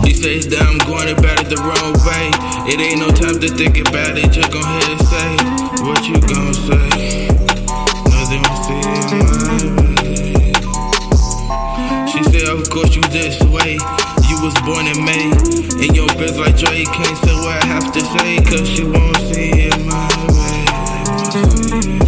He 0.08 0.14
says 0.14 0.48
that 0.48 0.62
I'm 0.64 0.80
going 0.88 1.12
about 1.12 1.44
it 1.44 1.50
the 1.52 1.60
wrong 1.60 1.94
way. 2.08 2.32
It 2.72 2.80
ain't 2.80 3.00
no 3.04 3.10
time 3.12 3.40
to 3.44 3.50
think 3.50 3.76
about 3.84 4.16
it. 4.16 4.32
Just 4.32 4.52
go 4.52 4.60
ahead 4.64 4.88
and 4.96 5.02
say 5.12 5.30
what 5.84 6.08
you 6.08 6.16
gon' 6.24 6.54
say. 6.56 7.28
Nothing 8.16 8.42
will 8.48 8.62
see 8.64 8.80
my 9.12 9.60
way. 9.76 10.56
She 12.08 12.22
said, 12.32 12.48
of 12.48 12.64
course 12.70 12.96
you 12.96 13.04
this 13.12 13.42
way. 13.52 13.76
You 14.30 14.40
was 14.40 14.56
born 14.64 14.88
in 14.88 15.04
May. 15.04 15.36
and 15.84 15.92
your 15.96 16.10
face 16.16 16.38
like 16.38 16.56
Drake, 16.56 16.88
can't 16.96 17.18
say 17.26 17.36
what 17.44 17.60
I 17.62 17.66
have 17.66 17.92
to 17.92 18.02
say. 18.14 18.40
Cause 18.46 18.70
she 18.70 18.84
won't 18.84 19.18
see 19.28 19.68
it 19.68 19.78
my 19.84 20.08
way. 22.00 22.05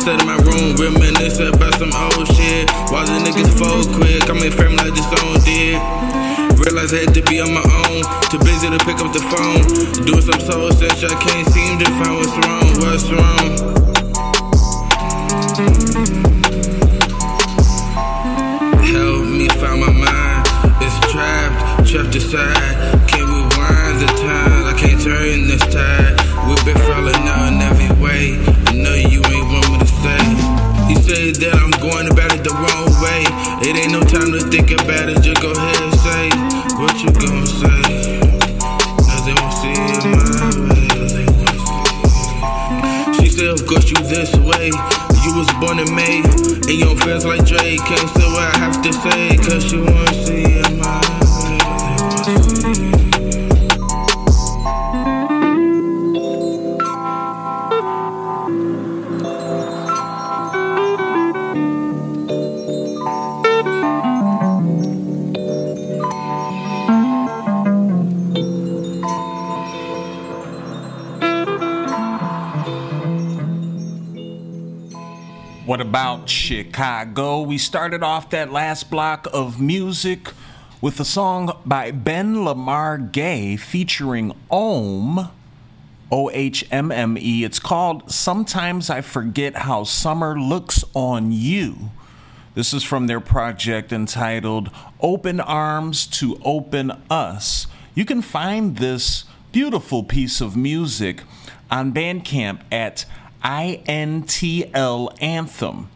Sat 0.00 0.20
in 0.20 0.26
my 0.26 0.36
room, 0.48 0.76
reminisce 0.80 1.40
about 1.40 1.74
some 1.76 1.92
old 1.92 2.26
shit. 2.32 2.70
While 2.88 3.04
the 3.04 3.20
niggas 3.20 3.52
fold 3.60 3.92
quick, 3.92 4.24
I'm 4.30 4.40
in 4.40 4.50
frame 4.50 4.76
like 4.76 4.96
this 4.96 5.04
song 5.04 5.36
did. 5.44 5.76
Realize 6.56 6.92
I 6.96 7.04
had 7.04 7.14
to 7.14 7.22
be 7.28 7.40
on 7.40 7.52
my 7.52 7.60
own, 7.60 8.00
too 8.32 8.40
busy 8.40 8.72
to 8.72 8.80
pick 8.88 8.96
up 8.96 9.12
the 9.12 9.20
phone. 9.20 9.60
Doing 10.08 10.24
some 10.24 10.40
soul 10.40 10.72
search, 10.72 11.04
I 11.04 11.12
can't 11.20 11.46
seem 11.52 11.78
to 11.80 11.88
find 12.00 12.16
what's 12.16 12.32
wrong, 12.40 12.68
what's 12.80 13.06
wrong. 13.12 13.48
Help 18.88 19.24
me 19.28 19.48
find 19.60 19.80
my 19.84 19.92
mind. 19.92 20.40
It's 20.80 20.96
trapped, 21.12 21.88
trapped 21.88 22.14
aside. 22.16 22.80
Can't 23.04 23.28
rewind 23.28 24.00
the 24.00 24.08
time. 24.16 24.64
I 24.64 24.74
can't 24.80 25.00
turn 25.00 25.46
this 25.46 25.60
tide. 25.68 26.16
We've 26.48 26.64
been 26.64 26.80
falling 26.88 27.20
out 27.28 27.52
in 27.52 27.60
every 27.60 27.92
way. 28.00 28.40
I 28.66 28.72
know 28.72 28.94
you 28.94 29.20
Said 31.10 31.42
that 31.42 31.58
I'm 31.58 31.74
going 31.82 32.06
about 32.06 32.30
it 32.30 32.46
the 32.46 32.54
wrong 32.54 32.86
way. 33.02 33.26
It 33.66 33.74
ain't 33.74 33.90
no 33.90 33.98
time 33.98 34.30
to 34.30 34.38
think 34.46 34.70
about 34.70 35.10
it. 35.10 35.18
Just 35.18 35.42
go 35.42 35.50
ahead 35.50 35.82
and 35.82 35.90
say 36.06 36.30
what 36.78 36.94
you 37.02 37.10
gon' 37.10 37.50
say. 37.50 37.82
Nothing 39.10 39.34
won't 39.42 39.58
see 39.58 39.74
in 39.74 40.06
my 40.14 40.22
way. 40.70 41.26
She 43.18 43.26
said, 43.26 43.50
of 43.50 43.66
course 43.66 43.90
you 43.90 43.98
this 44.06 44.30
way. 44.38 44.70
You 45.26 45.34
was 45.34 45.50
born 45.58 45.82
in 45.82 45.90
May. 45.98 46.22
and 46.22 46.78
your 46.78 46.94
face 46.94 47.26
like 47.26 47.42
Drake. 47.42 47.82
Can't 47.82 48.06
say 48.14 48.30
what 48.30 48.46
I 48.54 48.58
have 48.62 48.78
to 48.78 48.92
say. 48.92 49.34
Cause 49.42 49.72
you 49.72 49.82
won't 49.82 50.14
see 50.14 50.49
Chicago? 76.80 77.42
We 77.42 77.58
started 77.58 78.02
off 78.02 78.30
that 78.30 78.50
last 78.50 78.88
block 78.90 79.28
of 79.34 79.60
music 79.60 80.32
with 80.80 80.98
a 80.98 81.04
song 81.04 81.52
by 81.66 81.90
Ben 81.90 82.42
Lamar 82.42 82.96
Gay 82.96 83.58
featuring 83.58 84.32
Ohmme. 84.50 85.30
O 86.10 86.30
H 86.30 86.64
M 86.70 86.90
M 86.90 87.18
E. 87.18 87.44
It's 87.44 87.58
called 87.58 88.10
Sometimes 88.10 88.88
I 88.88 89.02
Forget 89.02 89.56
How 89.56 89.84
Summer 89.84 90.40
Looks 90.40 90.82
on 90.94 91.32
You. 91.32 91.90
This 92.54 92.72
is 92.72 92.82
from 92.82 93.08
their 93.08 93.20
project 93.20 93.92
entitled 93.92 94.70
Open 95.02 95.38
Arms 95.38 96.06
to 96.06 96.40
Open 96.42 96.92
Us. 97.10 97.66
You 97.94 98.06
can 98.06 98.22
find 98.22 98.78
this 98.78 99.24
beautiful 99.52 100.02
piece 100.02 100.40
of 100.40 100.56
music 100.56 101.24
on 101.70 101.92
Bandcamp 101.92 102.62
at 102.72 103.04
INTL 103.44 105.14
Anthem, 105.20 105.90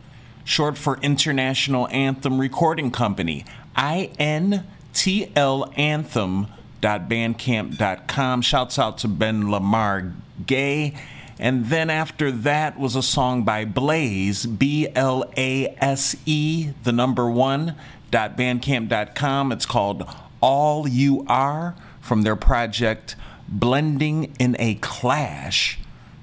short 0.44 0.78
for 0.78 0.98
International 0.98 1.88
Anthem 1.88 2.38
Recording 2.38 2.90
Company. 2.90 3.46
INTL 3.76 5.78
Anthem.bandcamp.com. 5.78 8.42
Shouts 8.42 8.78
out 8.78 8.98
to 8.98 9.08
Ben 9.08 9.50
Lamar 9.50 10.12
Gay. 10.46 10.94
And 11.38 11.66
then 11.66 11.90
after 11.90 12.30
that 12.30 12.78
was 12.78 12.94
a 12.94 13.02
song 13.02 13.42
by 13.42 13.64
Blase, 13.64 14.46
B 14.46 14.86
L 14.94 15.24
A 15.36 15.74
S 15.80 16.14
E, 16.26 16.70
the 16.84 16.92
number 16.92 17.28
one, 17.28 17.74
dot 18.12 18.36
bandcamp.com. 18.36 19.50
It's 19.50 19.66
called 19.66 20.08
All 20.40 20.86
You 20.86 21.24
Are 21.26 21.74
from 22.00 22.22
their 22.22 22.36
project 22.36 23.16
Blending 23.48 24.34
in 24.38 24.56
a 24.58 24.74
Clash. 24.76 25.78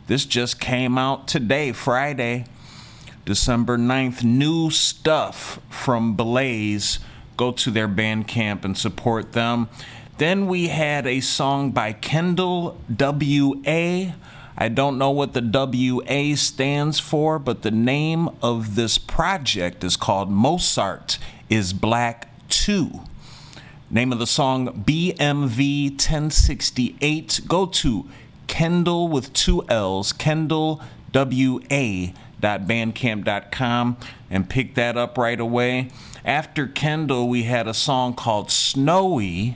This 0.08 0.26
just 0.26 0.60
came 0.60 0.98
out 0.98 1.28
today, 1.28 1.72
Friday, 1.72 2.46
December 3.32 3.78
9th. 3.78 4.26
New 4.26 4.70
stuff 4.70 5.62
from 5.70 6.16
Blase. 6.16 7.00
Go 7.38 7.54
to 7.54 7.72
their 7.72 7.88
Bandcamp 7.88 8.66
and 8.66 8.78
support 8.78 9.32
them. 9.32 9.70
Then 10.18 10.48
we 10.48 10.68
had 10.68 11.08
a 11.08 11.22
song 11.22 11.72
by 11.72 11.94
Kendall 11.94 12.78
W.A. 12.94 14.14
I 14.58 14.68
don't 14.68 14.98
know 14.98 15.12
what 15.12 15.32
the 15.32 15.42
WA 15.42 16.36
stands 16.36 17.00
for, 17.00 17.40
but 17.40 17.62
the 17.62 17.72
name 17.72 18.28
of 18.42 18.76
this 18.76 18.98
project 18.98 19.82
is 19.86 19.96
called 19.96 20.30
Mozart 20.30 21.18
is 21.50 21.72
Black 21.72 22.28
2. 22.50 23.00
Name 23.90 24.12
of 24.12 24.20
the 24.20 24.28
song 24.28 24.84
BMV 24.84 25.92
1068. 25.92 27.40
Go 27.48 27.66
to 27.66 28.10
Kendall 28.48 29.08
with 29.08 29.32
two 29.32 29.64
L's, 29.70 30.12
kendallwa.bandcamp.com, 32.42 33.98
and 34.30 34.50
pick 34.50 34.76
that 34.76 34.98
up 34.98 35.18
right 35.18 35.40
away. 35.40 35.90
After 36.26 36.68
Kendall, 36.68 37.30
we 37.30 37.44
had 37.44 37.68
a 37.68 37.74
song 37.74 38.14
called 38.14 38.52
Snowy 38.52 39.56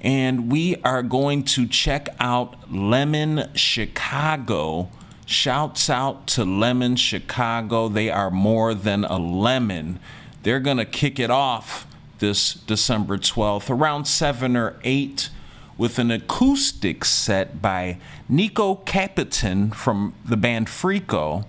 and 0.00 0.50
we 0.50 0.76
are 0.82 1.02
going 1.02 1.42
to 1.42 1.66
check 1.66 2.08
out 2.20 2.72
Lemon 2.72 3.50
Chicago. 3.54 4.90
Shouts 5.26 5.90
out 5.90 6.26
to 6.28 6.44
Lemon 6.44 6.96
Chicago. 6.96 7.88
They 7.88 8.10
are 8.10 8.30
more 8.30 8.74
than 8.74 9.04
a 9.04 9.18
lemon. 9.18 9.98
They're 10.42 10.60
going 10.60 10.76
to 10.76 10.84
kick 10.84 11.18
it 11.18 11.30
off 11.30 11.86
this 12.18 12.54
December 12.54 13.18
12th 13.18 13.70
around 13.70 14.06
7 14.06 14.56
or 14.56 14.76
8 14.84 15.30
with 15.76 15.98
an 15.98 16.10
acoustic 16.10 17.04
set 17.04 17.60
by 17.62 17.98
Nico 18.28 18.76
Capitan 18.76 19.70
from 19.70 20.14
the 20.24 20.36
band 20.36 20.66
Frico. 20.66 21.44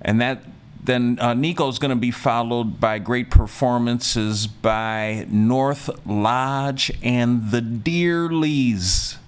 And 0.00 0.20
that 0.20 0.44
then 0.88 1.18
uh, 1.20 1.34
is 1.68 1.78
going 1.78 1.90
to 1.90 1.96
be 1.96 2.10
followed 2.10 2.80
by 2.80 2.98
great 2.98 3.30
performances 3.30 4.46
by 4.46 5.26
North 5.28 5.90
Lodge 6.06 6.90
and 7.02 7.50
the 7.50 7.60
Dearleys. 7.60 9.18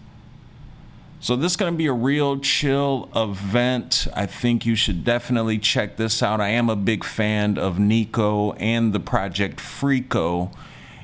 So 1.21 1.37
this 1.37 1.53
is 1.53 1.57
going 1.57 1.75
to 1.75 1.77
be 1.77 1.87
a 1.87 1.93
real 1.93 2.41
chill 2.41 3.11
event. 3.15 4.09
I 4.15 4.25
think 4.25 4.65
you 4.65 4.75
should 4.75 5.05
definitely 5.05 5.59
check 5.59 5.99
this 5.99 6.23
out. 6.23 6.41
I 6.41 6.49
am 6.49 6.71
a 6.71 6.77
big 6.77 7.05
fan 7.05 7.59
of 7.59 7.79
Nico 7.79 8.53
and 8.53 8.95
the 8.95 9.01
project 9.01 9.59
Frico, 9.59 10.51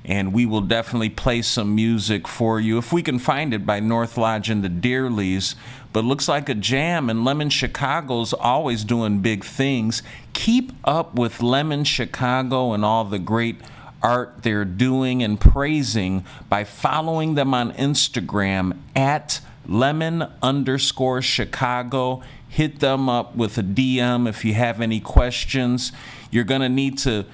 and 0.06 0.32
we 0.32 0.46
will 0.46 0.62
definitely 0.62 1.10
play 1.10 1.42
some 1.42 1.74
music 1.74 2.26
for 2.26 2.58
you 2.58 2.78
if 2.78 2.94
we 2.94 3.02
can 3.02 3.18
find 3.18 3.52
it 3.52 3.66
by 3.66 3.78
North 3.78 4.16
Lodge 4.16 4.48
and 4.48 4.64
the 4.64 4.70
Dearleys. 4.70 5.54
But 5.96 6.04
looks 6.04 6.28
like 6.28 6.50
a 6.50 6.54
jam, 6.54 7.08
and 7.08 7.24
Lemon 7.24 7.48
Chicago's 7.48 8.34
always 8.34 8.84
doing 8.84 9.20
big 9.20 9.42
things. 9.42 10.02
Keep 10.34 10.74
up 10.84 11.14
with 11.14 11.40
Lemon 11.40 11.84
Chicago 11.84 12.74
and 12.74 12.84
all 12.84 13.06
the 13.06 13.18
great 13.18 13.62
art 14.02 14.42
they're 14.42 14.66
doing 14.66 15.22
and 15.22 15.40
praising 15.40 16.26
by 16.50 16.64
following 16.64 17.34
them 17.34 17.54
on 17.54 17.72
Instagram 17.72 18.76
at 18.94 19.40
lemon 19.66 20.30
underscore 20.42 21.22
Chicago. 21.22 22.22
Hit 22.46 22.80
them 22.80 23.08
up 23.08 23.34
with 23.34 23.56
a 23.56 23.62
DM 23.62 24.28
if 24.28 24.44
you 24.44 24.52
have 24.52 24.82
any 24.82 25.00
questions. 25.00 25.92
You're 26.30 26.44
going 26.44 26.60
to 26.60 26.68
need 26.68 26.98
to 26.98 27.24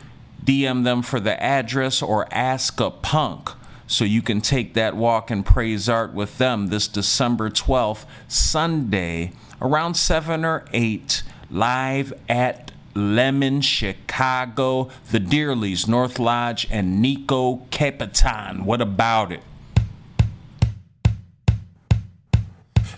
DM 0.45 0.85
them 0.85 1.03
for 1.03 1.19
the 1.19 1.43
address 1.43 2.01
or 2.01 2.33
ask 2.33 2.79
a 2.79 2.93
punk 2.93 3.51
so 3.87 4.05
you 4.05 4.23
can 4.23 4.41
take 4.41 4.75
that 4.75 4.97
walk 4.97 5.31
and 5.31 5.45
praise 5.45 5.89
art 5.89 6.13
with 6.15 6.39
them 6.39 6.69
this 6.69 6.89
December 6.89 7.51
12th, 7.51 8.05
Sunday, 8.29 9.33
around 9.61 9.95
7 9.95 10.45
or 10.45 10.65
8, 10.73 11.23
live 11.51 12.13
at 12.29 12.73
Lemon 12.95 13.61
Chicago, 13.61 14.91
the 15.11 15.19
Dearleys, 15.19 15.89
North 15.89 16.19
Lodge, 16.19 16.67
and 16.71 17.01
Nico 17.01 17.67
Capitan. 17.71 18.65
What 18.65 18.81
about 18.81 19.33
it? 19.33 19.43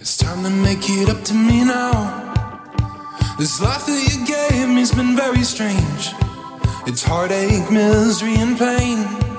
It's 0.01 0.17
time 0.17 0.43
to 0.45 0.51
make 0.51 0.81
it 0.83 1.09
up 1.09 1.23
to 1.25 1.35
me 1.35 1.65
now. 1.65 2.33
This 3.39 3.61
life 3.61 3.87
that 3.87 4.13
you 4.13 4.27
gave 4.27 4.69
me's 4.69 4.93
been 4.93 5.17
very 5.17 5.43
strange. 5.43 6.13
It's 6.87 7.03
heartache, 7.03 7.71
misery, 7.71 8.35
and 8.37 8.59
pain. 8.59 9.34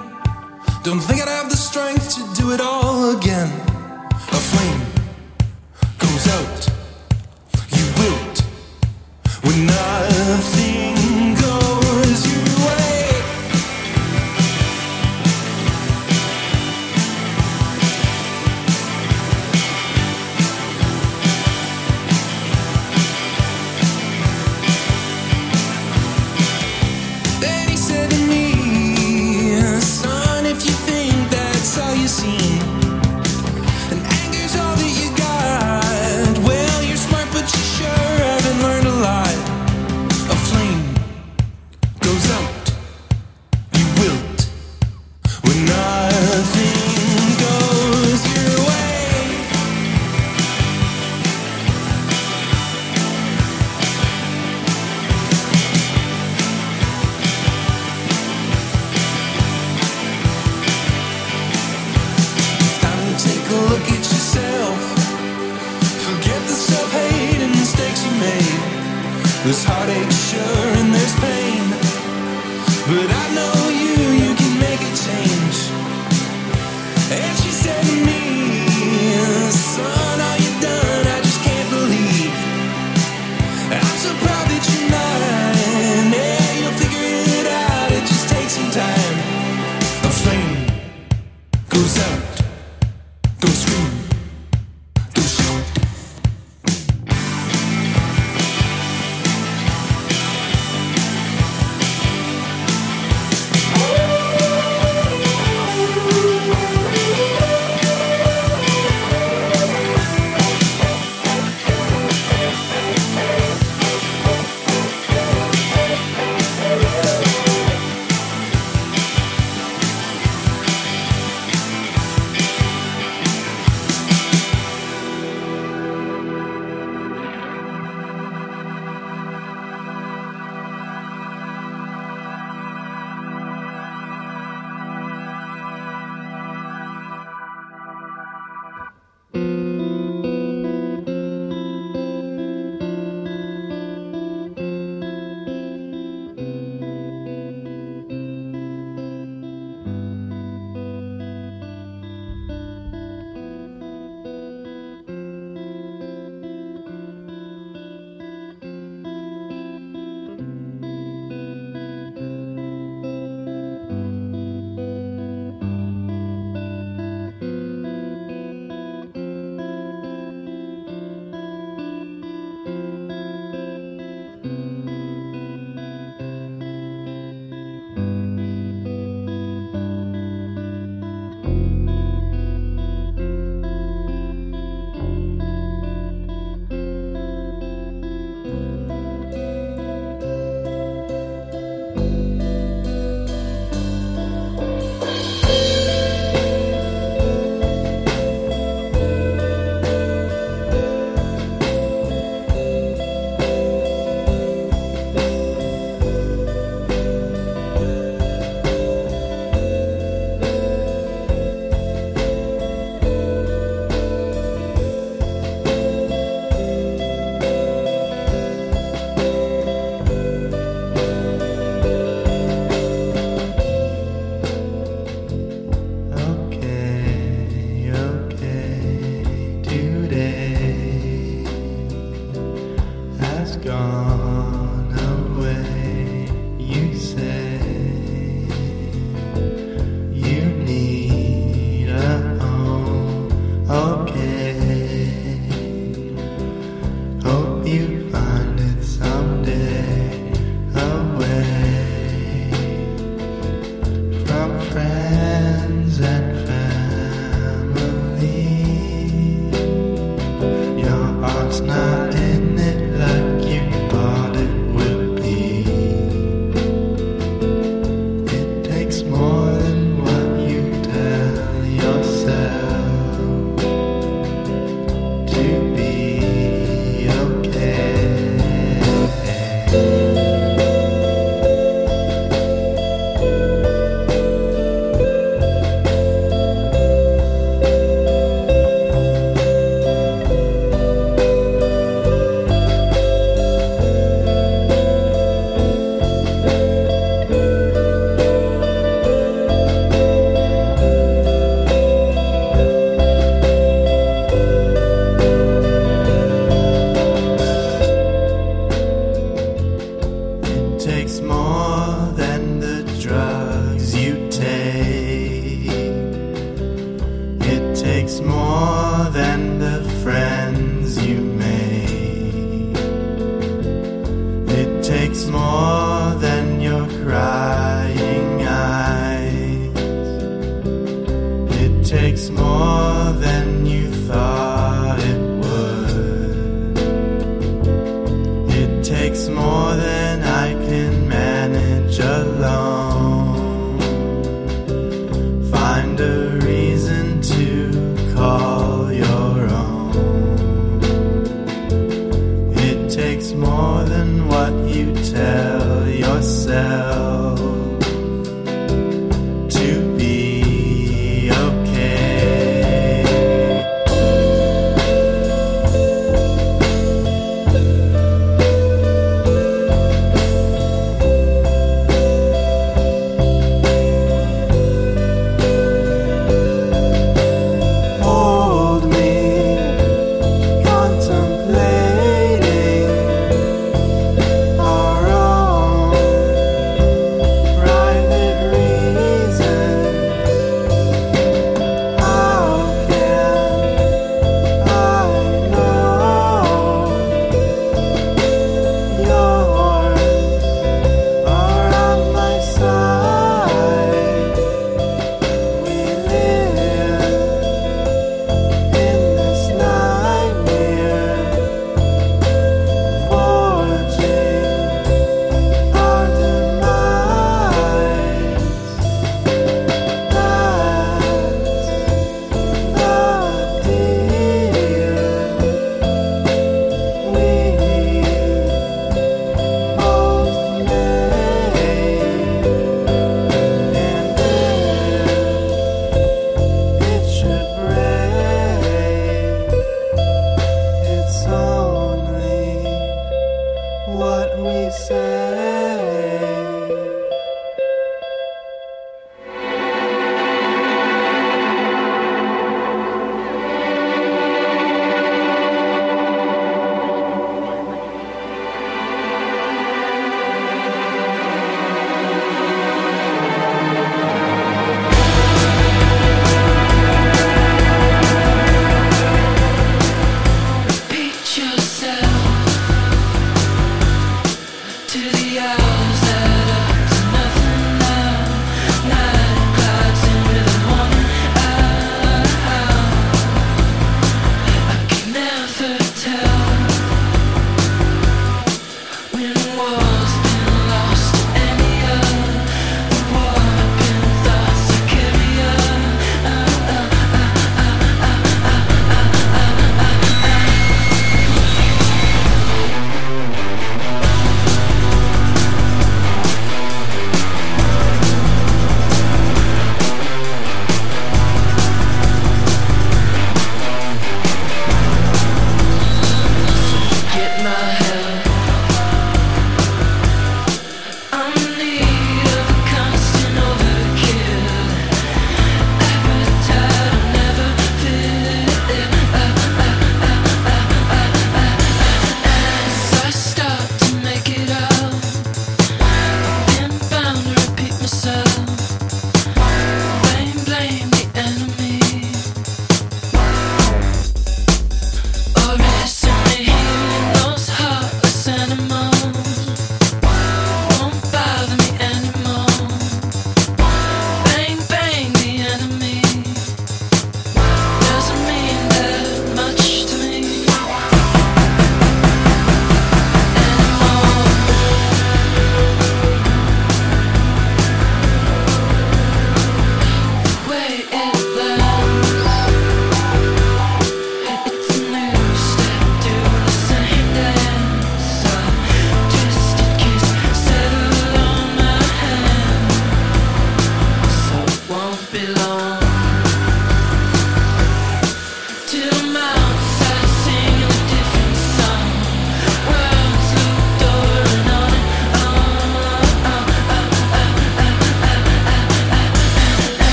Don't 0.86 1.00
think 1.00 1.20
I'd 1.20 1.28
have 1.28 1.50
the 1.50 1.58
strength 1.58 2.14
to 2.14 2.40
do 2.40 2.52
it 2.52 2.62
all 2.62 3.18
again. 3.18 3.48
A 4.12 4.42
flame 4.52 4.82
goes 5.98 6.28
out, 6.28 6.70
you 7.76 7.86
wilt 7.98 8.40
when 9.42 9.66
nothing 9.66 10.65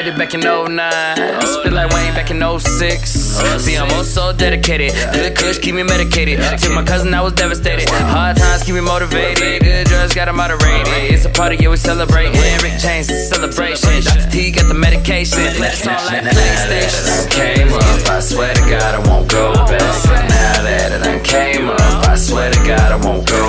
Graduated 0.00 0.18
back 0.18 0.32
in 0.32 0.40
09. 0.40 1.46
Spit 1.46 1.72
like 1.74 1.92
Wayne 1.92 2.14
back 2.14 2.30
in 2.30 2.40
06. 2.40 3.10
See, 3.60 3.76
I'm 3.76 3.90
oh 3.90 3.96
also 3.96 4.32
dedicated. 4.32 4.92
Good 5.12 5.36
kush 5.36 5.58
keep 5.58 5.74
me 5.74 5.82
medicated. 5.82 6.40
To 6.40 6.70
my 6.70 6.82
cousin, 6.82 7.12
I 7.12 7.20
was 7.20 7.34
devastated. 7.34 7.86
Hard 7.90 8.38
times 8.38 8.62
keep 8.62 8.74
me 8.76 8.80
motivated. 8.80 9.60
Good 9.60 9.88
drugs 9.88 10.14
got 10.14 10.28
him 10.28 10.36
moderated. 10.36 10.88
It's 11.12 11.26
a 11.26 11.28
party, 11.28 11.56
yeah, 11.60 11.68
we 11.68 11.76
celebrate. 11.76 12.32
Rick 12.62 12.80
James, 12.80 13.08
celebration. 13.28 14.00
Dr. 14.00 14.30
T 14.30 14.50
got 14.52 14.68
the 14.68 14.74
medication. 14.74 15.36
The 15.36 15.68
song 15.68 15.92
like 16.08 16.24
PlayStation. 16.24 17.30
Came 17.30 17.68
up, 17.68 18.08
I 18.08 18.20
swear 18.20 18.54
to 18.54 18.60
God, 18.72 18.94
I 18.94 19.00
won't 19.06 19.30
go 19.30 19.52
back. 19.52 19.80
Now 19.80 20.62
that 20.64 20.96
it 20.96 21.24
came 21.24 21.68
up, 21.68 22.08
I 22.08 22.16
swear 22.16 22.50
to 22.50 22.58
God, 22.64 22.92
I 22.92 22.96
won't 23.04 23.28
go 23.28 23.39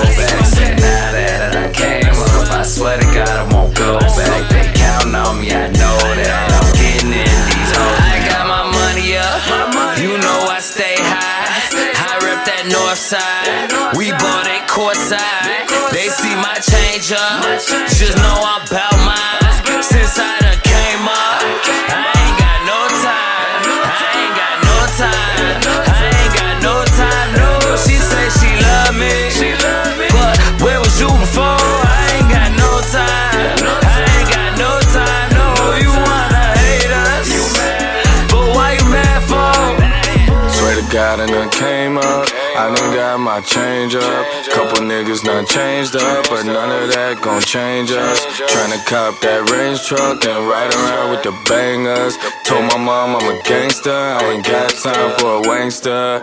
my 43.31 43.39
change 43.39 43.95
up. 43.95 44.25
Couple 44.51 44.83
niggas 44.83 45.23
done 45.23 45.45
changed 45.45 45.95
up, 45.95 46.27
but 46.29 46.43
none 46.43 46.69
of 46.69 46.91
that 46.91 47.21
gon' 47.23 47.41
change 47.41 47.89
us. 47.91 48.19
Tryna 48.51 48.79
cop 48.85 49.21
that 49.21 49.47
range 49.51 49.79
truck 49.87 50.19
and 50.27 50.41
ride 50.51 50.73
around 50.75 51.11
with 51.11 51.23
the 51.23 51.31
bangers. 51.47 52.19
Told 52.43 52.65
my 52.67 52.77
mom 52.77 53.15
I'm 53.15 53.27
a 53.31 53.41
gangster. 53.43 53.95
I 54.19 54.35
ain't 54.35 54.45
got 54.45 54.69
time 54.83 55.11
for 55.17 55.39
a 55.39 55.41
wankster. 55.47 56.19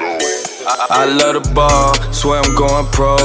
I, 0.69 0.75
I 1.01 1.05
love 1.07 1.41
the 1.41 1.45
ball, 1.55 1.95
swear 2.13 2.43
I'm 2.45 2.55
going 2.55 2.87
pro. 2.93 3.17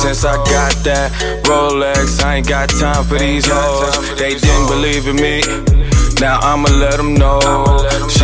Since 0.00 0.24
I 0.24 0.36
got 0.48 0.72
that 0.88 1.12
Rolex, 1.44 2.24
I 2.24 2.36
ain't 2.36 2.48
got 2.48 2.70
time 2.70 3.04
for 3.04 3.18
these 3.18 3.44
hoes. 3.46 4.16
They 4.16 4.32
didn't 4.32 4.68
believe 4.72 5.04
in 5.12 5.16
me. 5.16 5.44
Now 6.24 6.40
I'ma 6.40 6.70
let 6.72 6.96
them 6.96 7.12
know. 7.12 7.40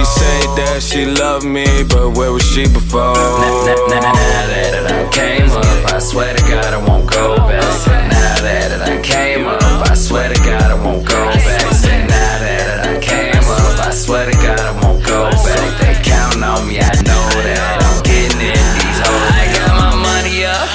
She 0.03 0.07
said 0.19 0.49
that 0.59 0.83
she 0.83 1.07
loved 1.07 1.47
me, 1.47 1.63
but 1.87 2.19
where 2.19 2.33
was 2.35 2.43
she 2.43 2.67
before? 2.67 3.15
Now, 3.15 3.71
now, 3.71 3.79
now, 3.87 4.03
now 4.03 4.45
that 4.51 4.75
it 4.75 4.83
done 4.83 5.07
came 5.15 5.47
up, 5.47 5.95
I 5.95 6.03
swear 6.03 6.35
to 6.35 6.43
God 6.43 6.75
I 6.75 6.83
won't 6.83 7.07
go 7.07 7.39
back. 7.47 7.63
Now 8.11 8.43
that 8.43 8.75
it 8.75 8.83
done 8.83 8.99
came 8.99 9.47
up, 9.47 9.63
I 9.63 9.95
swear 9.95 10.27
to 10.27 10.35
God 10.43 10.75
I 10.75 10.79
won't 10.83 11.07
go 11.07 11.15
back. 11.15 11.63
Now 12.11 12.19
that 12.19 12.51
it 12.51 12.83
done 12.83 12.99
came 12.99 13.47
up, 13.47 13.79
I 13.79 13.95
swear 13.95 14.27
to 14.27 14.35
God 14.43 14.59
I 14.59 14.75
won't 14.83 15.07
go 15.07 15.31
back. 15.31 15.71
They 15.79 15.95
counting 16.03 16.43
on 16.43 16.67
me, 16.67 16.83
I 16.83 16.91
know 17.07 17.23
that 17.47 17.79
I'm 17.87 18.03
getting 18.03 18.43
in 18.43 18.59
these 18.59 18.99
hoes. 19.07 19.31
I 19.39 19.55
got 19.55 19.71
my 19.87 19.95
money 20.03 20.43
up, 20.43 20.67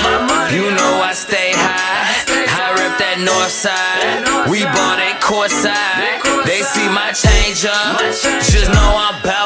you 0.55 0.71
know 0.71 1.03
I 1.03 1.11
stay 1.11 1.51
high. 1.51 2.15
I 2.31 2.79
rep 2.79 2.95
that 2.95 3.19
north 3.19 3.51
side, 3.51 4.47
we 4.47 4.63
bought 4.71 5.03
it 5.03 5.19
courtside. 5.19 6.26
They 6.47 6.61
see 6.61 6.87
my 6.87 7.11
change 7.11 7.65
up, 7.65 7.99
just 7.99 8.71
know 8.71 8.95
I'm 8.95 9.21
bout 9.21 9.36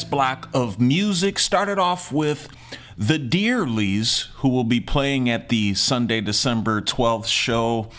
last 0.00 0.10
block 0.10 0.48
of 0.54 0.80
music 0.80 1.38
started 1.38 1.78
off 1.78 2.10
with 2.10 2.48
the 2.96 3.18
Dearleys, 3.18 4.28
who 4.36 4.48
will 4.48 4.64
be 4.64 4.80
playing 4.80 5.28
at 5.28 5.50
the 5.50 5.74
Sunday, 5.74 6.22
December 6.22 6.80
12th 6.80 7.26
show 7.26 7.90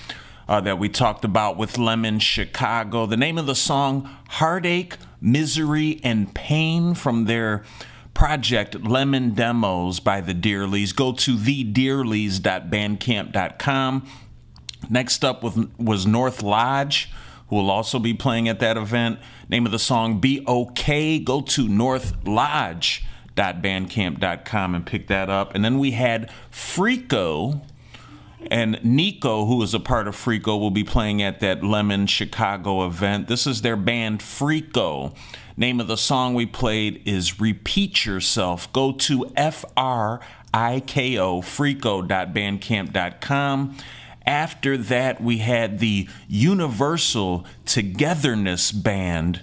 uh, 0.47 0.59
that 0.61 0.79
we 0.79 0.89
talked 0.89 1.23
about 1.23 1.57
with 1.57 1.77
Lemon 1.77 2.17
Chicago. 2.17 3.05
The 3.05 3.17
name 3.17 3.37
of 3.37 3.45
the 3.45 3.53
song, 3.53 4.09
Heartache, 4.29 4.97
Misery, 5.21 6.01
and 6.03 6.33
Pain 6.33 6.95
from 6.95 7.25
their 7.25 7.63
project 8.15 8.83
Lemon 8.83 9.35
Demos 9.35 9.99
by 9.99 10.21
the 10.21 10.33
Dearleys. 10.33 10.95
Go 10.95 11.13
to 11.13 11.35
thedearleys.bandcamp.com. 11.35 14.07
Next 14.89 15.23
up 15.23 15.43
was, 15.43 15.67
was 15.77 16.07
North 16.07 16.41
Lodge, 16.41 17.11
who 17.49 17.57
will 17.57 17.69
also 17.69 17.99
be 17.99 18.15
playing 18.15 18.49
at 18.49 18.59
that 18.59 18.75
event. 18.75 19.19
Name 19.51 19.65
of 19.65 19.71
the 19.73 19.79
song, 19.79 20.21
Be 20.21 20.45
Okay. 20.47 21.19
Go 21.19 21.41
to 21.41 21.67
north 21.67 22.15
northlodge.bandcamp.com 22.23 24.75
and 24.75 24.85
pick 24.85 25.07
that 25.07 25.29
up. 25.29 25.53
And 25.53 25.65
then 25.65 25.77
we 25.77 25.91
had 25.91 26.31
Friko. 26.49 27.59
And 28.49 28.83
Nico, 28.83 29.45
who 29.45 29.61
is 29.61 29.75
a 29.75 29.79
part 29.79 30.07
of 30.07 30.15
Friko, 30.15 30.59
will 30.59 30.71
be 30.71 30.83
playing 30.83 31.21
at 31.21 31.41
that 31.41 31.63
Lemon 31.63 32.07
Chicago 32.07 32.87
event. 32.87 33.27
This 33.27 33.45
is 33.45 33.61
their 33.61 33.75
band 33.75 34.21
Friko. 34.21 35.15
Name 35.57 35.81
of 35.81 35.87
the 35.87 35.97
song 35.97 36.33
we 36.33 36.47
played 36.47 37.03
is 37.05 37.39
Repeat 37.39 38.03
Yourself. 38.05 38.73
Go 38.73 38.93
to 38.93 39.31
F 39.35 39.63
R 39.75 40.19
I 40.53 40.79
K 40.79 41.19
O, 41.19 41.41
friko.bandcamp.com. 41.41 43.77
After 44.25 44.77
that, 44.77 45.21
we 45.21 45.39
had 45.39 45.79
the 45.79 46.07
Universal 46.27 47.45
Togetherness 47.65 48.71
Band, 48.71 49.41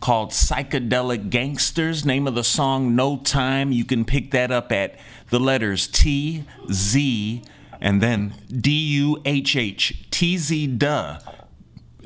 called 0.00 0.30
Psychedelic 0.30 1.30
Gangsters. 1.30 2.04
Name 2.04 2.26
of 2.26 2.34
the 2.34 2.44
song, 2.44 2.96
No 2.96 3.16
Time. 3.18 3.70
You 3.70 3.84
can 3.84 4.04
pick 4.04 4.32
that 4.32 4.50
up 4.50 4.72
at 4.72 4.98
the 5.30 5.38
letters 5.38 5.86
T, 5.86 6.44
Z, 6.72 7.42
and 7.80 8.02
then 8.02 8.34
D 8.50 8.70
U 8.70 9.22
H 9.24 9.56
H, 9.56 10.08
TZ 10.10 10.66
Duh 10.66 11.18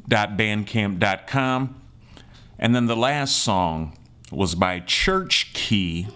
bandcamp.com. 0.08 1.80
And 2.58 2.74
then 2.74 2.86
the 2.86 2.96
last 2.96 3.36
song 3.42 3.96
was 4.30 4.54
by 4.54 4.80
Church 4.80 5.52
Key. 5.54 6.08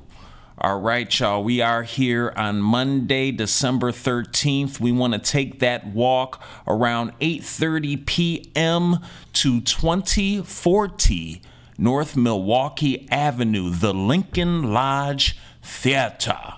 All 0.59 0.79
right, 0.79 1.19
y'all. 1.19 1.43
We 1.43 1.61
are 1.61 1.81
here 1.81 2.31
on 2.37 2.61
Monday, 2.61 3.31
December 3.31 3.91
13th. 3.91 4.79
We 4.79 4.91
want 4.91 5.13
to 5.13 5.19
take 5.19 5.59
that 5.59 5.87
walk 5.87 6.43
around 6.67 7.17
8:30 7.19 8.05
p.m. 8.05 8.99
to 9.33 9.61
2040 9.61 11.41
North 11.79 12.15
Milwaukee 12.15 13.07
Avenue, 13.09 13.71
the 13.71 13.95
Lincoln 13.95 14.71
Lodge 14.71 15.35
Theater. 15.63 16.53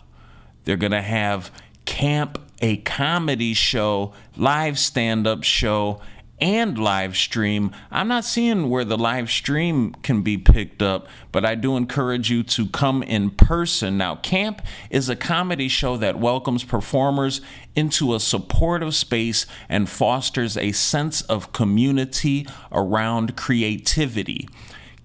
They're 0.65 0.75
going 0.75 0.91
to 0.91 1.01
have 1.01 1.49
camp 1.85 2.37
a 2.61 2.77
comedy 2.77 3.53
show, 3.53 4.13
live 4.35 4.77
stand-up 4.77 5.43
show, 5.43 6.01
and 6.39 6.77
live 6.77 7.15
stream. 7.15 7.71
I'm 7.91 8.07
not 8.07 8.25
seeing 8.25 8.69
where 8.69 8.83
the 8.83 8.97
live 8.97 9.29
stream 9.29 9.93
can 10.03 10.21
be 10.21 10.37
picked 10.37 10.81
up, 10.81 11.07
but 11.31 11.45
I 11.45 11.55
do 11.55 11.77
encourage 11.77 12.29
you 12.29 12.43
to 12.43 12.67
come 12.67 13.03
in 13.03 13.29
person. 13.29 13.97
Now, 13.97 14.15
Camp 14.17 14.61
is 14.89 15.07
a 15.07 15.15
comedy 15.15 15.69
show 15.69 15.95
that 15.97 16.19
welcomes 16.19 16.63
performers 16.63 17.41
into 17.75 18.13
a 18.13 18.19
supportive 18.19 18.95
space 18.95 19.45
and 19.69 19.89
fosters 19.89 20.57
a 20.57 20.73
sense 20.73 21.21
of 21.21 21.53
community 21.53 22.47
around 22.71 23.37
creativity. 23.37 24.47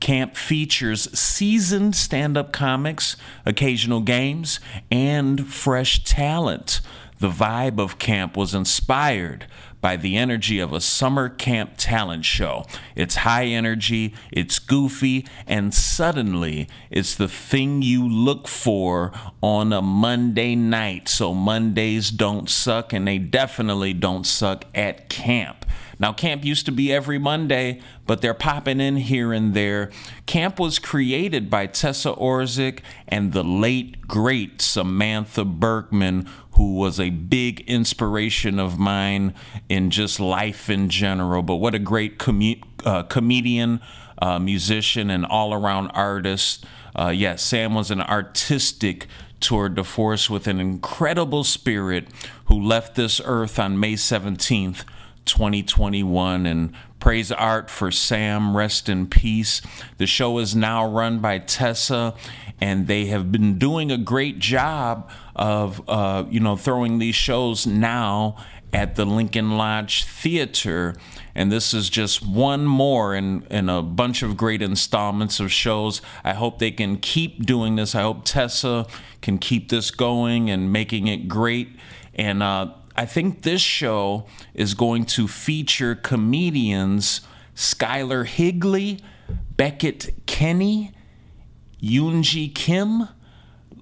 Camp 0.00 0.34
features 0.34 1.16
seasoned 1.18 1.94
stand 1.94 2.36
up 2.36 2.52
comics, 2.52 3.16
occasional 3.44 4.00
games, 4.00 4.58
and 4.90 5.46
fresh 5.46 6.02
talent. 6.04 6.80
The 7.18 7.28
vibe 7.28 7.78
of 7.78 7.98
camp 7.98 8.34
was 8.34 8.54
inspired 8.54 9.46
by 9.80 9.96
the 9.96 10.16
energy 10.16 10.58
of 10.58 10.72
a 10.72 10.80
summer 10.80 11.28
camp 11.28 11.72
talent 11.76 12.24
show. 12.24 12.64
It's 12.94 13.16
high 13.16 13.46
energy, 13.46 14.14
it's 14.30 14.58
goofy, 14.58 15.26
and 15.46 15.72
suddenly 15.74 16.68
it's 16.90 17.14
the 17.14 17.28
thing 17.28 17.82
you 17.82 18.08
look 18.08 18.48
for 18.48 19.12
on 19.42 19.72
a 19.72 19.82
Monday 19.82 20.54
night. 20.54 21.08
So 21.08 21.34
Mondays 21.34 22.10
don't 22.10 22.48
suck, 22.48 22.92
and 22.92 23.06
they 23.06 23.18
definitely 23.18 23.92
don't 23.92 24.26
suck 24.26 24.64
at 24.74 25.08
camp. 25.08 25.64
Now, 26.00 26.14
camp 26.14 26.46
used 26.46 26.64
to 26.64 26.72
be 26.72 26.90
every 26.90 27.18
Monday, 27.18 27.82
but 28.06 28.22
they're 28.22 28.32
popping 28.32 28.80
in 28.80 28.96
here 28.96 29.34
and 29.34 29.52
there. 29.52 29.90
Camp 30.24 30.58
was 30.58 30.78
created 30.78 31.50
by 31.50 31.66
Tessa 31.66 32.14
Orzik 32.14 32.80
and 33.06 33.34
the 33.34 33.44
late, 33.44 34.00
great 34.08 34.62
Samantha 34.62 35.44
Berkman, 35.44 36.26
who 36.60 36.74
was 36.74 37.00
a 37.00 37.08
big 37.08 37.60
inspiration 37.62 38.58
of 38.58 38.78
mine 38.78 39.32
in 39.70 39.88
just 39.88 40.20
life 40.20 40.68
in 40.68 40.90
general. 40.90 41.42
But 41.42 41.54
what 41.54 41.74
a 41.74 41.78
great 41.78 42.20
uh, 42.84 43.04
comedian, 43.04 43.80
uh, 44.20 44.38
musician, 44.38 45.08
and 45.08 45.24
all 45.24 45.54
around 45.54 45.88
artist. 45.92 46.66
Uh, 46.94 47.08
yes, 47.08 47.18
yeah, 47.18 47.36
Sam 47.36 47.74
was 47.74 47.90
an 47.90 48.02
artistic 48.02 49.06
tour 49.40 49.70
de 49.70 49.82
force 49.82 50.28
with 50.28 50.46
an 50.46 50.60
incredible 50.60 51.44
spirit 51.44 52.08
who 52.44 52.60
left 52.60 52.94
this 52.94 53.22
earth 53.24 53.58
on 53.58 53.80
May 53.80 53.94
17th. 53.94 54.84
2021 55.26 56.46
and 56.46 56.72
praise 56.98 57.30
art 57.30 57.70
for 57.70 57.90
Sam. 57.90 58.56
Rest 58.56 58.88
in 58.88 59.06
peace. 59.06 59.60
The 59.98 60.06
show 60.06 60.38
is 60.38 60.56
now 60.56 60.86
run 60.86 61.20
by 61.20 61.38
Tessa, 61.38 62.14
and 62.60 62.86
they 62.86 63.06
have 63.06 63.32
been 63.32 63.58
doing 63.58 63.90
a 63.90 63.98
great 63.98 64.38
job 64.38 65.10
of, 65.34 65.82
uh, 65.88 66.24
you 66.28 66.40
know, 66.40 66.56
throwing 66.56 66.98
these 66.98 67.14
shows 67.14 67.66
now 67.66 68.36
at 68.72 68.96
the 68.96 69.04
Lincoln 69.04 69.56
Lodge 69.56 70.04
Theater. 70.04 70.94
And 71.34 71.50
this 71.50 71.72
is 71.72 71.88
just 71.88 72.24
one 72.24 72.66
more 72.66 73.14
in, 73.14 73.46
in 73.50 73.68
a 73.68 73.82
bunch 73.82 74.22
of 74.22 74.36
great 74.36 74.62
installments 74.62 75.40
of 75.40 75.50
shows. 75.50 76.02
I 76.22 76.34
hope 76.34 76.58
they 76.58 76.70
can 76.70 76.98
keep 76.98 77.46
doing 77.46 77.76
this. 77.76 77.94
I 77.94 78.02
hope 78.02 78.24
Tessa 78.24 78.86
can 79.22 79.38
keep 79.38 79.70
this 79.70 79.90
going 79.90 80.50
and 80.50 80.72
making 80.72 81.08
it 81.08 81.28
great. 81.28 81.68
And 82.14 82.42
uh, 82.42 82.74
I 82.96 83.06
think 83.06 83.42
this 83.42 83.62
show 83.62 84.26
is 84.54 84.74
going 84.74 85.06
to 85.06 85.26
feature 85.26 85.94
comedians 85.94 87.22
Skylar 87.54 88.26
Higley, 88.26 89.00
Beckett 89.56 90.26
Kenny, 90.26 90.92
Yoonji 91.82 92.54
Kim, 92.54 93.08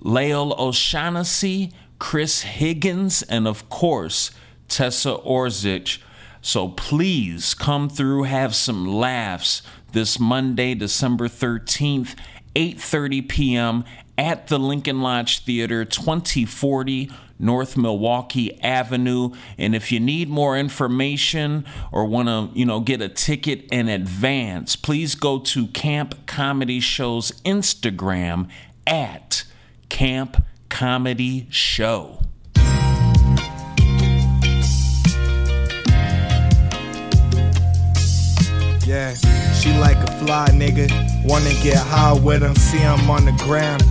Lael 0.01 0.55
O'Shaughnessy, 0.59 1.72
Chris 1.99 2.42
Higgins, 2.42 3.22
and 3.22 3.49
of 3.49 3.68
course, 3.68 4.30
Tessa 4.68 5.16
Orzic. 5.18 6.01
So 6.40 6.68
please 6.68 7.55
come 7.55 7.88
through, 7.88 8.24
have 8.24 8.55
some 8.55 8.86
laughs 8.86 9.62
this 9.92 10.20
Monday, 10.20 10.74
December 10.74 11.28
13th, 11.28 12.14
8:30 12.55 13.28
p.m. 13.28 13.84
at 14.16 14.46
the 14.46 14.59
Lincoln 14.59 15.01
Lodge 15.01 15.44
Theater, 15.44 15.84
2040 15.84 17.11
North 17.39 17.76
Milwaukee 17.76 18.61
Avenue. 18.62 19.30
And 19.57 19.74
if 19.74 19.93
you 19.93 20.01
need 20.01 20.28
more 20.28 20.57
information 20.57 21.64
or 21.93 22.05
want 22.05 22.28
to, 22.28 22.51
you 22.59 22.64
know, 22.64 22.80
get 22.80 23.01
a 23.01 23.09
ticket 23.09 23.66
in 23.70 23.89
advance, 23.89 24.76
please 24.76 25.14
go 25.14 25.39
to 25.39 25.66
Camp 25.68 26.26
Comedy 26.26 26.80
Show's 26.80 27.32
Instagram 27.43 28.49
at 28.86 29.45
Camp 29.89 30.45
Comedy 30.68 31.47
Show. 31.51 32.20
Yeah, 38.89 39.12
she 39.53 39.70
like 39.78 39.99
a 39.99 40.11
fly 40.18 40.49
nigga. 40.51 40.89
Wanna 41.26 41.53
get 41.62 41.76
high 41.76 42.14
with 42.14 42.43
him, 42.43 42.55
see 42.57 42.78
him 42.78 43.11
on 43.11 43.26
the 43.26 43.32
ground. 43.32 43.82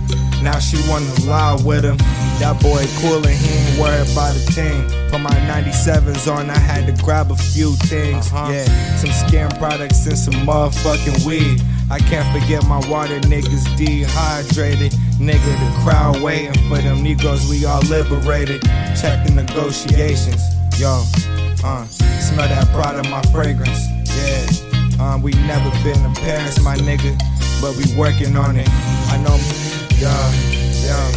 Now 0.42 0.58
she 0.58 0.76
wanna 0.88 1.12
lie 1.26 1.58
with 1.64 1.84
him. 1.84 1.96
That 2.38 2.60
boy 2.62 2.86
cool 3.00 3.18
and 3.26 3.36
he 3.36 3.54
ain't 3.54 3.80
worried 3.80 4.10
about 4.12 4.36
a 4.36 4.38
thing. 4.38 4.82
Put 5.10 5.20
my 5.20 5.34
97s 5.50 6.30
on, 6.30 6.50
I 6.50 6.58
had 6.58 6.86
to 6.86 7.02
grab 7.02 7.30
a 7.32 7.36
few 7.36 7.74
things. 7.90 8.30
Yeah, 8.32 8.64
some 8.96 9.10
skin 9.10 9.48
products 9.58 10.06
and 10.06 10.16
some 10.16 10.34
motherfucking 10.46 11.26
weed. 11.26 11.60
I 11.90 11.98
can't 11.98 12.28
forget 12.38 12.66
my 12.66 12.78
water 12.88 13.18
niggas 13.20 13.64
dehydrated. 13.76 14.92
Nigga, 15.18 15.52
the 15.58 15.80
crowd 15.82 16.20
waiting 16.22 16.54
for 16.68 16.78
them 16.78 17.02
Negroes, 17.02 17.48
we 17.48 17.64
all 17.64 17.80
liberated. 17.82 18.62
Check 19.00 19.26
the 19.26 19.32
negotiations. 19.34 20.42
Yo, 20.78 21.02
uh, 21.64 21.84
smell 21.86 22.46
that 22.46 22.68
Prada, 22.72 23.08
my 23.08 23.22
fragrance. 23.32 23.88
Yeah. 24.14 24.68
Um, 25.00 25.22
we 25.22 25.32
never 25.46 25.70
been 25.82 25.98
to 26.02 26.20
Paris, 26.20 26.60
my 26.62 26.76
nigga, 26.76 27.16
but 27.60 27.74
we 27.76 27.84
working 27.96 28.36
on 28.36 28.56
it. 28.56 28.68
I 28.68 29.16
know, 29.22 29.38
yeah, 30.00 30.32
yeah. 30.86 31.12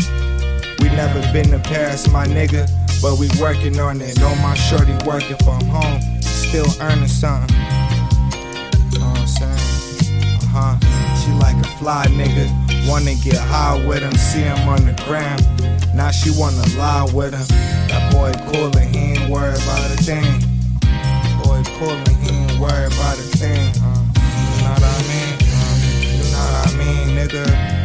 We 0.79 0.89
never 0.89 1.21
been 1.32 1.51
to 1.51 1.59
Paris, 1.59 2.07
my 2.09 2.25
nigga, 2.25 2.69
but 3.01 3.17
we 3.19 3.29
working 3.39 3.79
on 3.79 4.01
it. 4.01 4.19
Know 4.19 4.34
my 4.36 4.55
shorty 4.55 4.93
working 5.05 5.38
from 5.38 5.61
home, 5.65 6.01
still 6.21 6.67
earning 6.82 7.07
something. 7.07 7.55
Know 8.97 9.07
what 9.07 9.19
I'm 9.19 9.27
saying? 9.27 10.38
Uh 10.41 10.77
huh. 10.77 11.15
She 11.21 11.32
like 11.34 11.55
a 11.63 11.67
fly 11.77 12.05
nigga, 12.09 12.49
wanna 12.89 13.15
get 13.15 13.38
high 13.38 13.84
with 13.86 13.99
him, 14.01 14.15
see 14.15 14.41
him 14.41 14.67
on 14.67 14.86
the 14.86 14.93
gram. 15.05 15.38
Now 15.95 16.11
she 16.11 16.32
wanna 16.32 16.65
lie 16.77 17.07
with 17.13 17.34
him. 17.34 17.47
That 17.89 18.11
boy 18.11 18.32
cool 18.51 18.75
and 18.77 18.95
he 18.95 19.13
ain't 19.13 19.29
worried 19.29 19.61
about 19.61 19.91
a 19.91 19.97
thing. 20.03 20.39
Boy 21.43 21.61
cool 21.77 21.91
and 21.91 22.17
he 22.23 22.36
ain't 22.36 22.59
worried 22.59 22.91
about 22.93 23.17
a 23.17 23.27
thing. 23.38 23.69
Uh, 23.84 24.01
you 24.17 24.63
know 24.63 24.73
what 24.73 24.84
I 24.84 25.01
mean? 25.11 25.34
Uh, 25.45 25.75
you 26.17 26.25
know 26.32 26.45
what 26.47 26.67
I 26.67 26.77
mean, 26.77 27.17
nigga? 27.17 27.80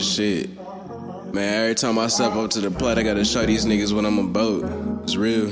Shit. 0.00 0.50
Man, 1.32 1.62
every 1.62 1.74
time 1.74 1.98
I 1.98 2.06
step 2.06 2.32
up 2.32 2.50
to 2.50 2.60
the 2.60 2.70
plate, 2.70 2.98
I 2.98 3.02
gotta 3.02 3.24
show 3.24 3.44
these 3.44 3.66
niggas 3.66 3.92
what 3.92 4.04
I'm 4.06 4.18
about. 4.18 5.02
It's 5.02 5.16
real. 5.16 5.50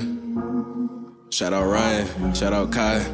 Shout 1.31 1.53
out 1.53 1.67
Ryan. 1.67 2.35
Shout 2.35 2.53
out 2.53 2.73
Kai. 2.73 3.05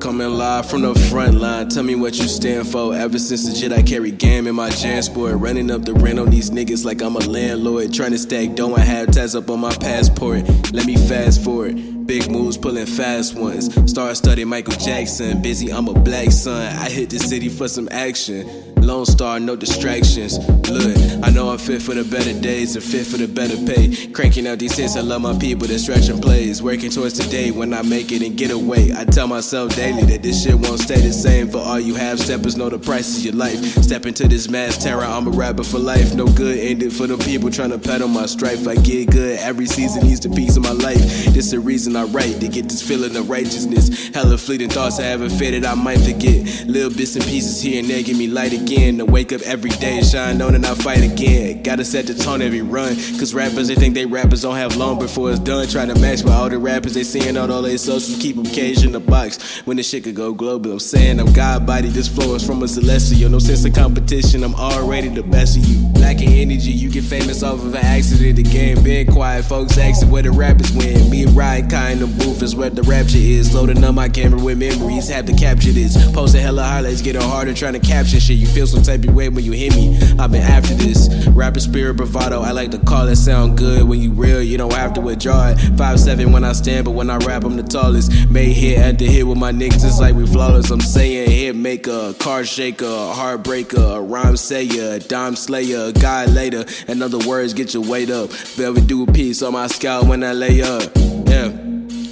Coming 0.00 0.28
live 0.28 0.68
from 0.68 0.82
the 0.82 0.94
front 1.10 1.36
line, 1.36 1.70
tell 1.70 1.82
me 1.82 1.94
what 1.94 2.18
you 2.18 2.28
stand 2.28 2.68
for. 2.68 2.94
Ever 2.94 3.18
since 3.18 3.48
the 3.48 3.54
shit 3.54 3.72
I 3.72 3.82
carry 3.82 4.10
game 4.10 4.46
in 4.46 4.54
my 4.54 4.68
jam 4.68 5.00
sport, 5.00 5.36
running 5.36 5.70
up 5.70 5.86
the 5.86 5.94
rent 5.94 6.18
on 6.18 6.28
these 6.28 6.50
niggas 6.50 6.84
like 6.84 7.00
I'm 7.00 7.16
a 7.16 7.20
landlord. 7.20 7.94
Trying 7.94 8.10
to 8.10 8.18
stack 8.18 8.54
dough, 8.54 8.74
I 8.74 8.80
have 8.80 9.12
tats 9.12 9.34
up 9.34 9.48
on 9.48 9.60
my 9.60 9.74
passport. 9.74 10.46
Let 10.74 10.84
me 10.84 10.96
fast 10.96 11.42
forward. 11.42 11.93
Big 12.14 12.30
moves, 12.30 12.56
pulling 12.56 12.86
fast 12.86 13.34
ones. 13.34 13.74
Star 13.90 14.14
study 14.14 14.44
Michael 14.44 14.74
Jackson. 14.74 15.42
Busy, 15.42 15.72
I'm 15.72 15.88
a 15.88 15.94
black 15.94 16.30
son. 16.30 16.64
I 16.76 16.88
hit 16.88 17.10
the 17.10 17.18
city 17.18 17.48
for 17.48 17.66
some 17.66 17.88
action. 17.90 18.73
Lone 18.84 19.06
Star, 19.06 19.40
no 19.40 19.56
distractions. 19.56 20.38
Look, 20.68 20.96
I 21.24 21.30
know 21.30 21.48
I'm 21.48 21.58
fit 21.58 21.80
for 21.80 21.94
the 21.94 22.04
better 22.04 22.38
days 22.38 22.76
and 22.76 22.84
fit 22.84 23.06
for 23.06 23.16
the 23.16 23.26
better 23.26 23.56
pay. 23.64 24.08
Cranking 24.08 24.46
out 24.46 24.58
these 24.58 24.76
hits, 24.76 24.96
I 24.96 25.00
love 25.00 25.22
my 25.22 25.36
people, 25.38 25.66
distraction 25.66 26.20
plays. 26.20 26.62
Working 26.62 26.90
towards 26.90 27.18
today 27.18 27.50
when 27.50 27.72
I 27.72 27.82
make 27.82 28.12
it 28.12 28.22
and 28.22 28.36
get 28.36 28.50
away. 28.50 28.92
I 28.94 29.04
tell 29.04 29.26
myself 29.26 29.74
daily 29.74 30.02
that 30.04 30.22
this 30.22 30.44
shit 30.44 30.54
won't 30.54 30.80
stay 30.80 31.00
the 31.00 31.12
same. 31.12 31.48
For 31.48 31.58
all 31.58 31.80
you 31.80 31.94
half 31.94 32.18
steppers, 32.18 32.56
know 32.56 32.68
the 32.68 32.78
price 32.78 33.16
of 33.16 33.24
your 33.24 33.34
life. 33.34 33.58
Step 33.82 34.04
into 34.04 34.28
this 34.28 34.50
mass 34.50 34.76
terror, 34.76 35.04
I'm 35.04 35.26
a 35.28 35.30
rapper 35.30 35.64
for 35.64 35.78
life. 35.78 36.14
No 36.14 36.26
good 36.26 36.58
ended 36.58 36.92
for 36.92 37.06
the 37.06 37.16
people 37.18 37.50
trying 37.50 37.70
to 37.70 37.78
pedal 37.78 38.08
my 38.08 38.26
strife. 38.26 38.68
I 38.68 38.74
get 38.74 39.10
good 39.10 39.38
every 39.38 39.66
season, 39.66 40.04
needs 40.04 40.20
the 40.20 40.30
piece 40.30 40.56
of 40.56 40.62
my 40.62 40.72
life. 40.72 41.00
This 41.32 41.52
the 41.52 41.60
reason 41.60 41.96
I 41.96 42.04
write 42.04 42.40
to 42.40 42.48
get 42.48 42.68
this 42.68 42.86
feeling 42.86 43.16
of 43.16 43.30
righteousness. 43.30 44.08
Hella 44.08 44.36
fleeting 44.36 44.68
thoughts 44.68 44.98
I 44.98 45.04
haven't 45.04 45.30
faded, 45.30 45.64
I 45.64 45.74
might 45.74 46.00
forget. 46.00 46.66
Little 46.66 46.90
bits 46.90 47.16
and 47.16 47.24
pieces 47.24 47.62
here 47.62 47.80
and 47.80 47.88
there 47.88 48.02
give 48.02 48.18
me 48.18 48.26
light 48.26 48.52
again. 48.52 48.73
To 48.74 49.04
wake 49.04 49.32
up 49.32 49.40
every 49.42 49.70
day, 49.70 50.02
shine 50.02 50.42
on 50.42 50.54
and 50.54 50.66
I 50.66 50.74
fight 50.74 51.02
again. 51.02 51.62
Gotta 51.62 51.84
set 51.84 52.06
the 52.06 52.14
tone 52.14 52.42
every 52.42 52.60
run. 52.60 52.96
Cause 53.18 53.32
rappers, 53.32 53.68
they 53.68 53.76
think 53.76 53.94
they 53.94 54.04
rappers 54.04 54.42
don't 54.42 54.56
have 54.56 54.76
long 54.76 54.98
before 54.98 55.30
it's 55.30 55.38
done. 55.38 55.66
Try 55.68 55.86
to 55.86 55.94
match 56.00 56.22
with 56.22 56.32
all 56.32 56.50
the 56.50 56.58
rappers 56.58 56.94
they 56.94 57.04
seeing 57.04 57.36
on 57.36 57.50
all 57.50 57.62
their 57.62 57.78
socials. 57.78 58.20
Keep 58.20 58.36
them 58.36 58.44
caged 58.44 58.84
in 58.84 58.92
the 58.92 59.00
box. 59.00 59.60
When 59.64 59.76
this 59.76 59.88
shit 59.88 60.04
could 60.04 60.16
go 60.16 60.34
global, 60.34 60.72
I'm 60.72 60.80
saying 60.80 61.20
I'm 61.20 61.32
God 61.32 61.66
body. 61.66 61.88
This 61.88 62.08
flow 62.08 62.34
is 62.34 62.44
from 62.44 62.62
a 62.62 62.68
celestial. 62.68 63.30
No 63.30 63.38
sense 63.38 63.64
of 63.64 63.74
competition, 63.74 64.42
I'm 64.42 64.54
already 64.56 65.08
the 65.08 65.22
best 65.22 65.56
of 65.56 65.64
you. 65.64 65.88
Lacking 66.00 66.32
energy, 66.32 66.72
you 66.72 66.90
get 66.90 67.04
famous 67.04 67.42
off 67.42 67.60
of 67.60 67.74
an 67.74 67.84
accident. 67.84 68.36
The 68.36 68.42
game 68.42 68.82
been 68.82 69.06
quiet, 69.10 69.44
folks 69.44 69.78
asking 69.78 70.10
where 70.10 70.22
the 70.22 70.32
rappers 70.32 70.72
win. 70.72 71.10
Me 71.10 71.26
Ryan 71.26 71.70
kind 71.70 72.02
of 72.02 72.18
booth 72.18 72.42
is 72.42 72.56
where 72.56 72.70
the 72.70 72.82
rapture 72.82 73.18
is. 73.18 73.54
Loading 73.54 73.82
up 73.84 73.94
my 73.94 74.08
camera 74.08 74.42
with 74.42 74.58
memories, 74.58 75.08
have 75.08 75.26
to 75.26 75.34
capture 75.34 75.72
this. 75.72 75.96
Posting 76.12 76.42
hella 76.42 76.64
highlights, 76.64 77.02
getting 77.02 77.22
harder 77.22 77.54
trying 77.54 77.72
to 77.74 77.80
capture 77.80 78.20
shit. 78.20 78.36
You 78.36 78.46
feel 78.46 78.63
some 78.66 78.82
type 78.82 79.04
of 79.04 79.14
way 79.14 79.28
when 79.28 79.44
you 79.44 79.52
hear 79.52 79.72
me. 79.72 79.96
I've 80.18 80.32
been 80.32 80.42
after 80.42 80.74
this. 80.74 81.26
Rapper 81.28 81.60
spirit 81.60 81.94
bravado, 81.94 82.40
I 82.42 82.52
like 82.52 82.70
to 82.72 82.78
call 82.78 83.08
it 83.08 83.16
sound 83.16 83.58
good. 83.58 83.84
When 83.84 84.00
you 84.00 84.12
real, 84.12 84.42
you 84.42 84.58
don't 84.58 84.72
have 84.72 84.94
to 84.94 85.00
withdraw 85.00 85.48
it. 85.48 85.58
Five 85.76 86.00
seven 86.00 86.32
when 86.32 86.44
I 86.44 86.52
stand, 86.52 86.84
but 86.84 86.92
when 86.92 87.10
I 87.10 87.16
rap, 87.18 87.44
I'm 87.44 87.56
the 87.56 87.62
tallest. 87.62 88.12
Made 88.30 88.52
hit 88.52 88.78
after 88.78 89.04
hit 89.04 89.26
with 89.26 89.38
my 89.38 89.52
niggas, 89.52 89.84
it's 89.84 90.00
like 90.00 90.14
we 90.14 90.26
flawless. 90.26 90.70
I'm 90.70 90.80
saying 90.80 91.30
hit 91.30 91.56
maker, 91.56 92.14
car 92.14 92.44
shaker, 92.44 92.84
heartbreaker, 92.84 94.08
rhyme 94.08 94.36
sayer, 94.36 94.98
dime 94.98 95.36
slayer, 95.36 95.92
guy 95.92 96.26
later. 96.26 96.64
In 96.88 97.02
other 97.02 97.18
words, 97.26 97.54
get 97.54 97.74
your 97.74 97.84
weight 97.84 98.10
up. 98.10 98.30
Velvet 98.30 98.86
do 98.86 99.04
a 99.04 99.12
piece 99.12 99.42
on 99.42 99.52
my 99.52 99.66
scalp 99.66 100.06
when 100.06 100.22
I 100.22 100.32
lay 100.32 100.62
up. 100.62 100.90
Yeah. 101.26 101.52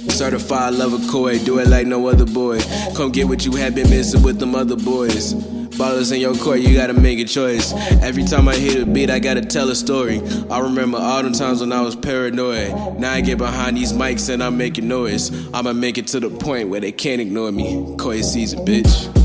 Certified 0.09 0.75
lover 0.75 0.99
koi, 1.11 1.39
do 1.43 1.57
it 1.57 1.67
like 1.67 1.87
no 1.87 2.07
other 2.07 2.25
boy. 2.25 2.59
Come 2.95 3.11
get 3.11 3.27
what 3.27 3.45
you 3.45 3.53
have 3.53 3.73
been 3.73 3.89
missing 3.89 4.21
with 4.21 4.37
them 4.37 4.53
other 4.53 4.75
boys. 4.75 5.33
Ballers 5.73 6.13
in 6.13 6.21
your 6.21 6.35
court, 6.35 6.59
you 6.59 6.75
gotta 6.75 6.93
make 6.93 7.19
a 7.19 7.25
choice. 7.25 7.73
Every 8.01 8.23
time 8.23 8.47
I 8.47 8.55
hit 8.55 8.81
a 8.81 8.85
beat, 8.85 9.09
I 9.09 9.19
gotta 9.19 9.41
tell 9.41 9.69
a 9.69 9.75
story. 9.75 10.21
I 10.49 10.59
remember 10.59 10.97
all 10.97 11.23
them 11.23 11.33
times 11.33 11.61
when 11.61 11.71
I 11.71 11.81
was 11.81 11.95
paranoid. 11.95 12.99
Now 12.99 13.13
I 13.13 13.21
get 13.21 13.37
behind 13.37 13.77
these 13.77 13.91
mics 13.91 14.31
and 14.31 14.43
I'm 14.43 14.57
making 14.57 14.87
noise. 14.87 15.31
I'ma 15.53 15.73
make 15.73 15.97
it 15.97 16.07
to 16.07 16.19
the 16.19 16.29
point 16.29 16.69
where 16.69 16.79
they 16.79 16.91
can't 16.91 17.21
ignore 17.21 17.51
me. 17.51 17.95
Koi 17.97 18.21
season, 18.21 18.65
bitch. 18.65 19.22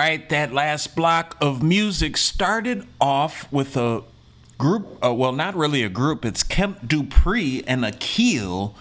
Right, 0.00 0.26
that 0.30 0.50
last 0.50 0.96
block 0.96 1.36
of 1.42 1.62
music 1.62 2.16
started 2.16 2.86
off 3.02 3.46
with 3.52 3.76
a 3.76 4.02
group. 4.56 4.98
Uh, 5.04 5.12
well, 5.12 5.32
not 5.32 5.54
really 5.54 5.82
a 5.82 5.90
group. 5.90 6.24
It's 6.24 6.42
Kemp 6.42 6.88
Dupree 6.88 7.62
and 7.66 7.84
Akil 7.84 8.74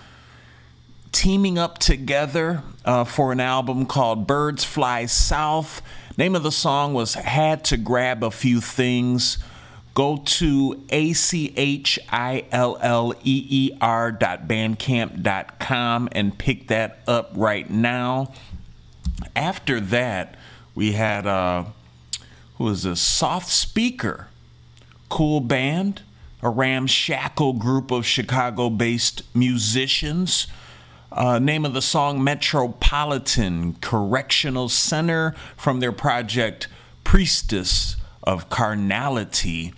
teaming 1.12 1.58
up 1.58 1.78
together 1.78 2.64
uh, 2.86 3.04
for 3.04 3.34
an 3.34 3.42
album 3.42 3.86
called 3.86 4.28
Birds 4.28 4.64
Fly 4.64 5.08
South. 5.08 5.82
Name 6.18 6.36
of 6.36 6.44
the 6.44 6.54
song 6.54 6.94
was 6.94 7.16
Had 7.16 7.66
to 7.66 7.76
Grab 7.76 8.24
a 8.24 8.32
Few 8.32 8.62
Things. 8.62 9.40
Go 9.94 10.22
to 10.24 10.82
A 10.90 11.12
C 11.12 11.54
H 11.58 12.00
I 12.10 12.46
L 12.54 12.78
L 12.82 13.14
E 13.26 13.46
E 13.50 13.78
R 13.82 14.14
dot 14.14 14.48
bandcamp 14.48 15.22
dot 15.22 15.60
com 15.60 16.08
and 16.14 16.38
pick 16.38 16.70
that 16.70 17.00
up 17.08 17.32
right 17.36 17.70
now. 17.70 18.32
After 19.36 19.82
that, 19.82 20.36
we 20.80 20.94
had 20.94 21.28
uh 21.28 21.66
who 22.58 22.64
was 22.64 22.86
a 22.86 22.96
soft 22.96 23.50
speaker 23.50 24.28
cool 25.10 25.42
band 25.42 26.02
a 26.42 26.50
ramshackle 26.50 27.52
group 27.52 27.92
of 27.92 28.06
chicago-based 28.06 29.22
musicians 29.36 30.48
uh, 31.12 31.38
name 31.38 31.66
of 31.66 31.74
the 31.74 31.82
song 31.82 32.24
metropolitan 32.24 33.74
correctional 33.82 34.70
center 34.70 35.36
from 35.58 35.82
their 35.82 35.92
project 35.92 36.70
priestess 37.04 37.98
of 38.24 38.50
carnality 38.50 39.74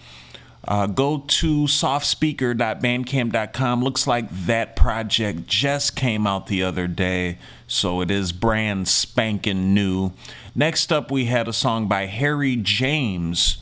uh, 0.68 0.86
go 0.86 1.24
to 1.28 1.64
softspeaker.bandcamp.com. 1.64 3.84
Looks 3.84 4.06
like 4.06 4.30
that 4.46 4.76
project 4.76 5.48
just 5.48 5.96
came 5.96 6.28
out 6.28 6.46
the 6.48 6.62
other 6.62 6.88
day, 6.88 7.40
so 7.66 8.02
it 8.02 8.12
is 8.12 8.32
brand 8.32 8.88
spanking 8.88 9.74
new. 9.74 10.12
Next 10.54 10.92
up, 10.92 11.10
we 11.10 11.26
had 11.26 11.48
a 11.48 11.54
song 11.54 11.88
by 11.88 12.08
Harry 12.08 12.58
James, 12.58 13.58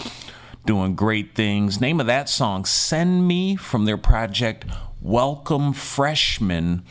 doing 0.65 0.95
great 0.95 1.35
things. 1.35 1.81
Name 1.81 1.99
of 1.99 2.07
that 2.07 2.29
song, 2.29 2.63
Send 2.63 3.27
Me, 3.27 3.57
from 3.57 3.83
their 3.83 3.97
project 3.97 4.63
Welcome 5.01 5.73
Freshman. 5.73 6.85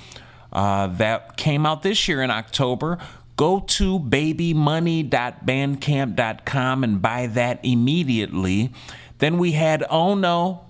Uh, 0.52 0.88
that 0.88 1.38
came 1.38 1.64
out 1.64 1.82
this 1.82 2.06
year 2.06 2.20
in 2.20 2.30
October. 2.30 2.98
Go 3.36 3.60
to 3.60 3.98
babymoney.bandcamp.com 3.98 6.84
and 6.84 7.02
buy 7.02 7.26
that 7.28 7.60
immediately. 7.62 8.72
Then 9.18 9.38
we 9.38 9.52
had 9.52 9.84
Oh 9.88 10.14
No. 10.14 10.66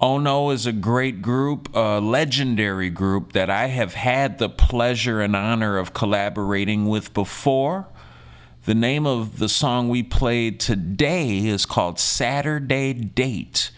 Oh 0.00 0.18
No 0.18 0.50
is 0.50 0.66
a 0.66 0.72
great 0.72 1.22
group, 1.22 1.68
a 1.74 2.00
legendary 2.00 2.90
group 2.90 3.32
that 3.32 3.50
I 3.50 3.68
have 3.68 3.94
had 3.94 4.38
the 4.38 4.48
pleasure 4.48 5.20
and 5.20 5.34
honor 5.34 5.78
of 5.78 5.92
collaborating 5.92 6.86
with 6.86 7.12
before. 7.14 7.88
The 8.66 8.74
name 8.74 9.06
of 9.06 9.38
the 9.38 9.48
song 9.48 9.88
we 9.88 10.02
played 10.02 10.60
today 10.60 11.46
is 11.46 11.64
called 11.64 12.00
Saturday 12.00 12.92
Date 12.92 13.70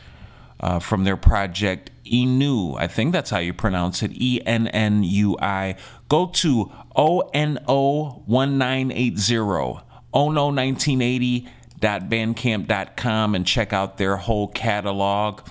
uh, 0.60 0.78
from 0.78 1.04
their 1.04 1.16
project 1.16 1.90
Enu. 2.10 2.74
I 2.74 2.86
think 2.86 3.12
that's 3.12 3.30
how 3.30 3.38
you 3.38 3.52
pronounce 3.52 4.02
it 4.02 4.12
E 4.14 4.40
N 4.44 4.68
N 4.68 5.02
U 5.02 5.36
I. 5.40 5.76
Go 6.08 6.26
to 6.26 6.72
ONO1980, 6.96 9.82
ono1980 10.14 11.48
www.bandcamp.com 11.78 13.34
and 13.34 13.46
check 13.46 13.72
out 13.72 13.96
their 13.98 14.16
whole 14.16 14.48
catalog. 14.48 15.42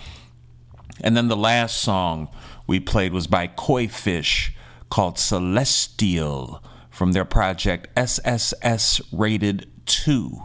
And 1.02 1.16
then 1.16 1.28
the 1.28 1.38
last 1.38 1.78
song 1.78 2.30
we 2.66 2.80
played 2.80 3.14
was 3.14 3.28
by 3.28 3.46
Koi 3.48 3.88
Fish 3.88 4.56
called 4.90 5.20
Celestial 5.20 6.64
from 6.90 7.12
their 7.12 7.26
project 7.26 7.88
SSS 7.96 9.02
Rated 9.12 9.70
2. 9.86 10.42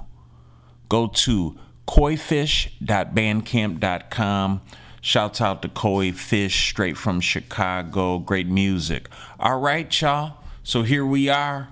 Go 0.89 1.06
to 1.09 1.56
koifish.bandcamp.com. 1.86 4.60
Shouts 5.05 5.41
out 5.41 5.62
to 5.62 5.69
Koi 5.69 6.12
Fish 6.12 6.69
straight 6.69 6.97
from 6.97 7.20
Chicago. 7.20 8.20
Great 8.20 8.47
music. 8.47 9.09
All 9.41 9.59
right, 9.59 10.01
y'all. 10.01 10.37
So 10.62 10.85
here 10.85 11.05
we 11.05 11.29
are. 11.29 11.70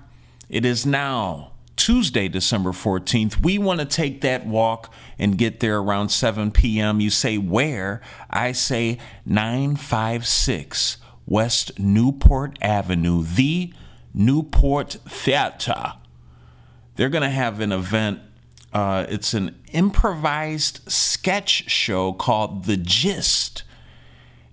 It 0.49 0.65
is 0.65 0.85
now 0.85 1.53
Tuesday, 1.77 2.27
December 2.27 2.71
14th. 2.71 3.41
We 3.41 3.57
want 3.57 3.79
to 3.79 3.85
take 3.85 4.19
that 4.19 4.45
walk 4.45 4.93
and 5.17 5.37
get 5.37 5.61
there 5.61 5.77
around 5.77 6.09
7 6.09 6.51
p.m. 6.51 6.99
You 6.99 7.09
say 7.09 7.37
where? 7.37 8.01
I 8.29 8.51
say 8.51 8.97
956 9.25 10.97
West 11.25 11.79
Newport 11.79 12.57
Avenue, 12.61 13.23
the 13.23 13.73
Newport 14.13 14.97
Theater. 15.07 15.93
They're 16.97 17.07
going 17.07 17.23
to 17.23 17.29
have 17.29 17.61
an 17.61 17.71
event. 17.71 18.19
Uh, 18.73 19.05
it's 19.09 19.33
an 19.33 19.59
improvised 19.73 20.79
sketch 20.89 21.69
show 21.69 22.13
called 22.13 22.65
The 22.65 22.77
Gist. 22.77 23.63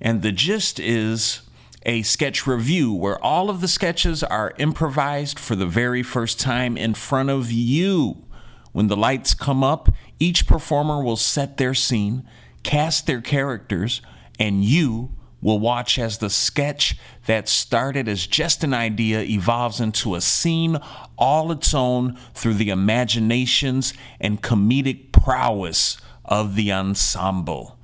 And 0.01 0.23
The 0.23 0.33
Gist 0.33 0.81
is 0.81 1.43
a 1.87 2.03
sketch 2.03 2.47
review 2.47 2.93
where 2.93 3.23
all 3.25 3.49
of 3.49 3.61
the 3.61 3.69
sketches 3.69 4.23
are 4.25 4.55
improvised 4.59 5.39
for 5.39 5.55
the 5.55 5.67
very 5.67 6.03
first 6.03 6.41
time 6.41 6.77
in 6.77 6.95
front 6.95 7.31
of 7.31 7.53
you. 7.53 8.25
When 8.73 8.89
the 8.89 8.97
lights 8.97 9.35
come 9.35 9.63
up, 9.65 9.89
each 10.19 10.47
performer 10.47 11.03
will 11.03 11.17
set 11.17 11.57
their 11.57 11.75
scene, 11.75 12.29
cast 12.63 13.07
their 13.07 13.21
characters, 13.21 14.03
and 14.39 14.65
you 14.65 15.13
will 15.41 15.59
watch 15.59 15.99
as 15.99 16.19
the 16.19 16.31
sketch 16.31 16.97
that 17.27 17.49
started 17.49 18.09
as 18.09 18.27
just 18.27 18.65
an 18.65 18.75
idea 18.75 19.21
evolves 19.21 19.81
into 19.81 20.15
a 20.15 20.21
scene 20.21 20.79
all 21.17 21.53
its 21.53 21.75
own 21.75 22.19
through 22.35 22.55
the 22.55 22.71
imaginations 22.71 23.95
and 24.21 24.43
comedic 24.43 25.13
prowess 25.13 25.97
of 26.25 26.55
the 26.55 26.73
ensemble. 26.73 27.79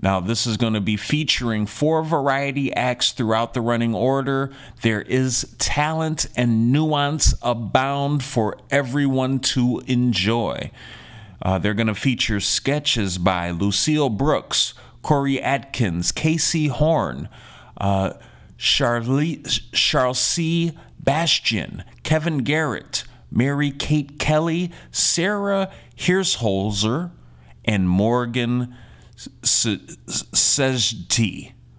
Now, 0.00 0.20
this 0.20 0.46
is 0.46 0.58
going 0.58 0.74
to 0.74 0.80
be 0.80 0.96
featuring 0.96 1.64
four 1.64 2.02
variety 2.02 2.72
acts 2.74 3.12
throughout 3.12 3.54
the 3.54 3.62
running 3.62 3.94
order. 3.94 4.52
There 4.82 5.00
is 5.00 5.54
talent 5.58 6.26
and 6.36 6.70
nuance 6.70 7.34
abound 7.40 8.22
for 8.22 8.58
everyone 8.70 9.38
to 9.40 9.82
enjoy. 9.86 10.70
Uh, 11.40 11.58
they're 11.58 11.74
going 11.74 11.86
to 11.86 11.94
feature 11.94 12.40
sketches 12.40 13.16
by 13.16 13.50
Lucille 13.50 14.10
Brooks, 14.10 14.74
Corey 15.06 15.40
Atkins, 15.40 16.10
Casey 16.10 16.66
Horn, 16.66 17.28
uh, 17.80 18.14
Charlie, 18.58 19.40
Charles 19.72 20.18
C. 20.18 20.76
Bastian, 20.98 21.84
Kevin 22.02 22.38
Garrett, 22.38 23.04
Mary 23.30 23.70
Kate 23.70 24.18
Kelly, 24.18 24.72
Sarah 24.90 25.70
Hirsholzer, 25.96 27.12
and 27.64 27.88
Morgan 27.88 28.74
Sejti. 29.44 30.32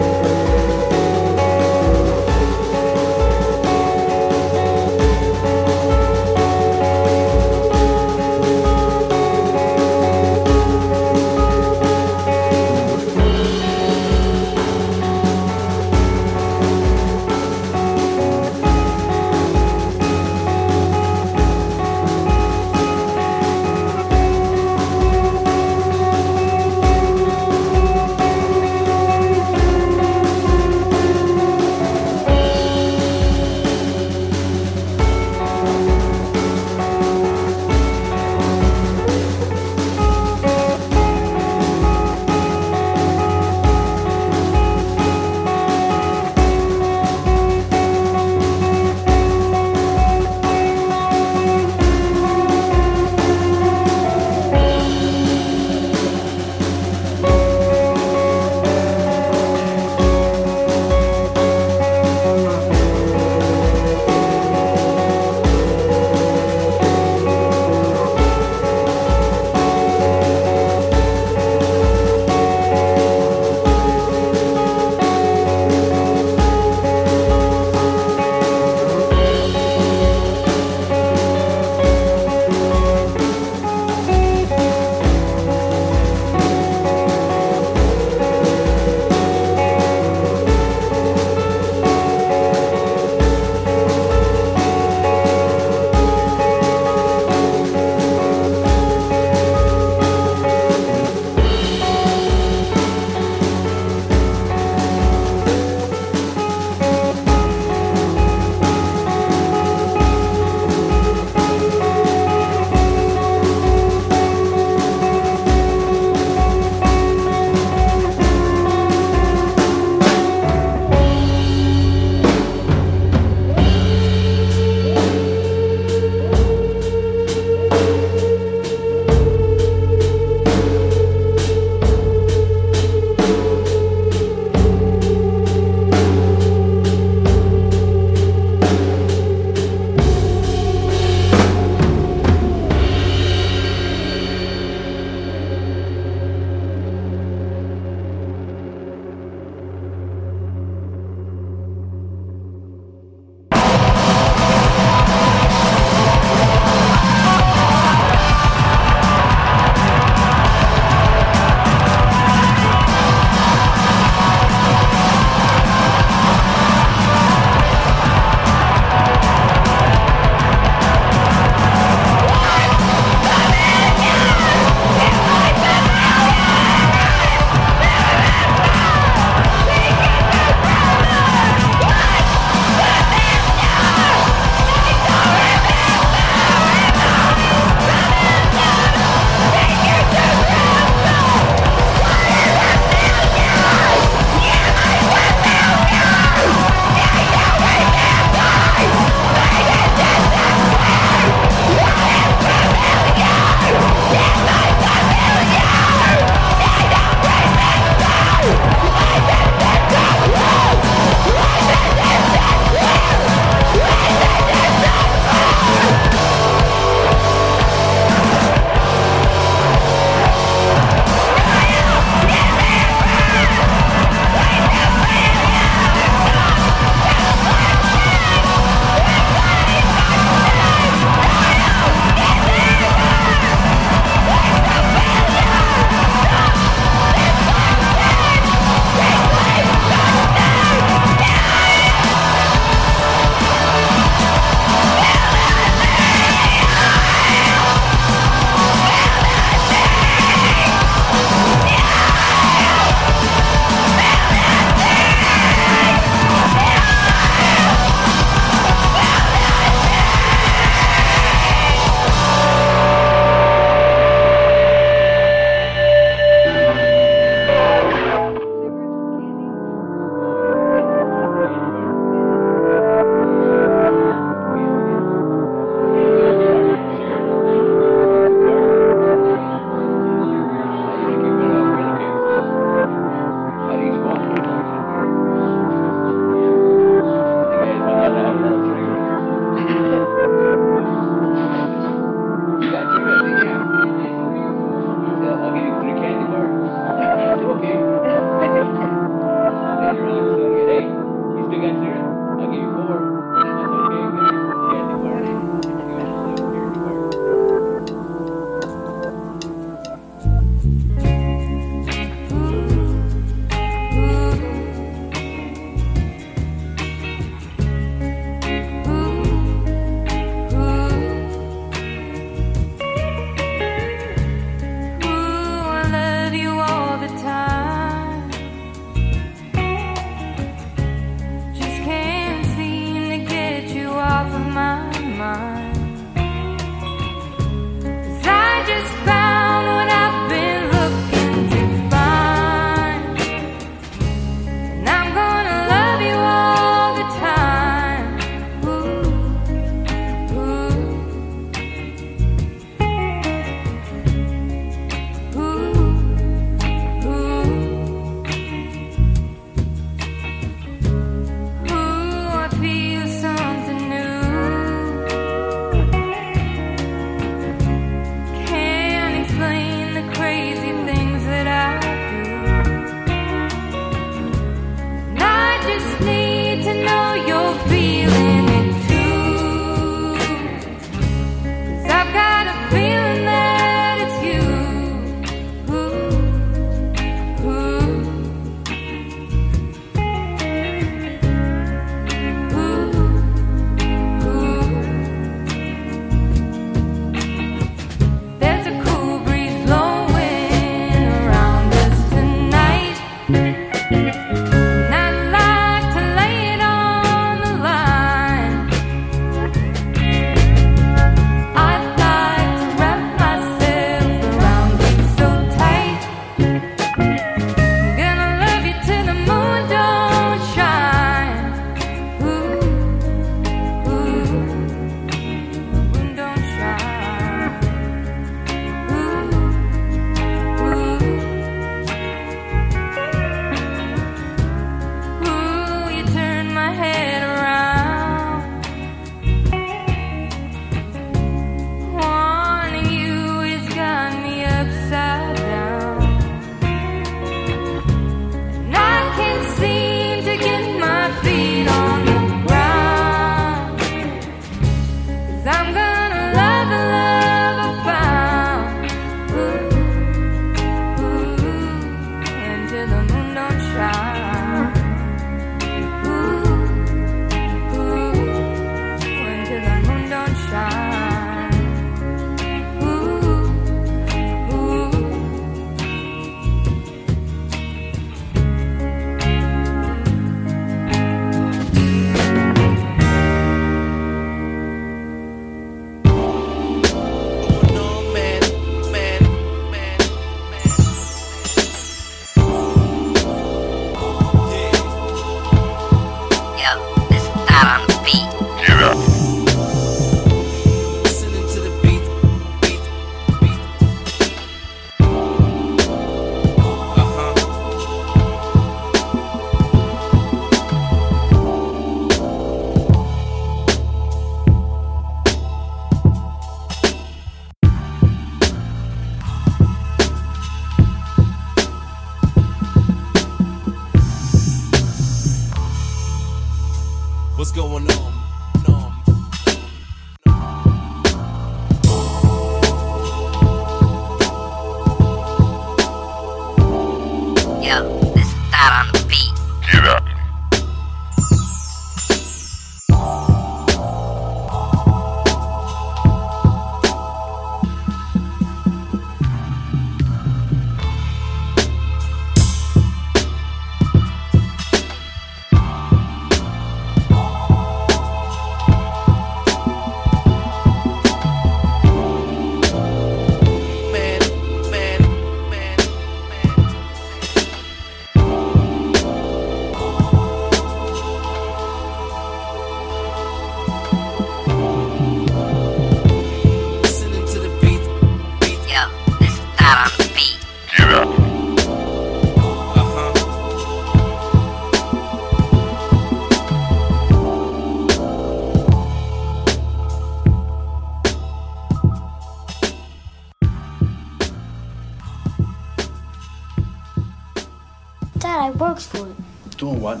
Dad, 598.74 598.80
I 598.80 598.80
worked 598.80 598.82
for 598.82 599.08
it. 599.08 599.56
Doing 599.58 599.80
what? 599.80 600.00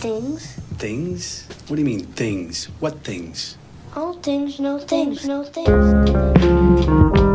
Things. 0.00 0.54
Things? 0.78 1.46
What 1.66 1.76
do 1.76 1.82
you 1.82 1.86
mean, 1.86 2.06
things? 2.14 2.66
What 2.80 3.02
things? 3.02 3.58
All 3.96 4.14
things, 4.14 4.60
no 4.60 4.78
things, 4.78 5.26
no 5.26 5.44
things. 5.44 7.33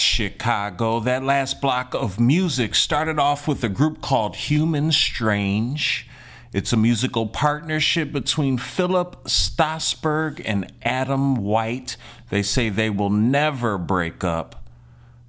Chicago? 0.00 1.00
That 1.00 1.22
last 1.22 1.60
block 1.60 1.94
of 1.94 2.20
music 2.20 2.74
started 2.74 3.18
off 3.18 3.48
with 3.48 3.64
a 3.64 3.68
group 3.68 4.00
called 4.00 4.36
Human 4.36 4.92
Strange. 4.92 6.08
It's 6.52 6.72
a 6.72 6.76
musical 6.76 7.26
partnership 7.26 8.12
between 8.12 8.58
Philip 8.58 9.24
Stossberg 9.24 10.40
and 10.44 10.72
Adam 10.82 11.36
White. 11.36 11.96
They 12.30 12.42
say 12.42 12.68
they 12.68 12.90
will 12.90 13.10
never 13.10 13.78
break 13.78 14.24
up. 14.24 14.64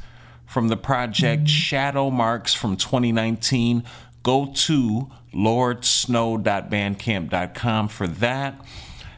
from 0.48 0.70
the 0.70 0.76
project 0.76 1.44
mm-hmm. 1.44 1.46
Shadow 1.46 2.10
Marks 2.10 2.56
from 2.56 2.76
2019. 2.76 3.84
Go 4.24 4.52
to 4.52 5.12
lordsnow.bandcamp.com 5.36 7.88
for 7.88 8.08
that. 8.08 8.60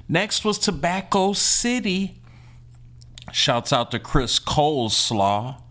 Next 0.09 0.43
was 0.43 0.59
Tobacco 0.59 1.31
City. 1.31 2.21
Shouts 3.31 3.71
out 3.71 3.91
to 3.91 3.99
Chris 3.99 4.41
Coleslaw. 4.41 5.61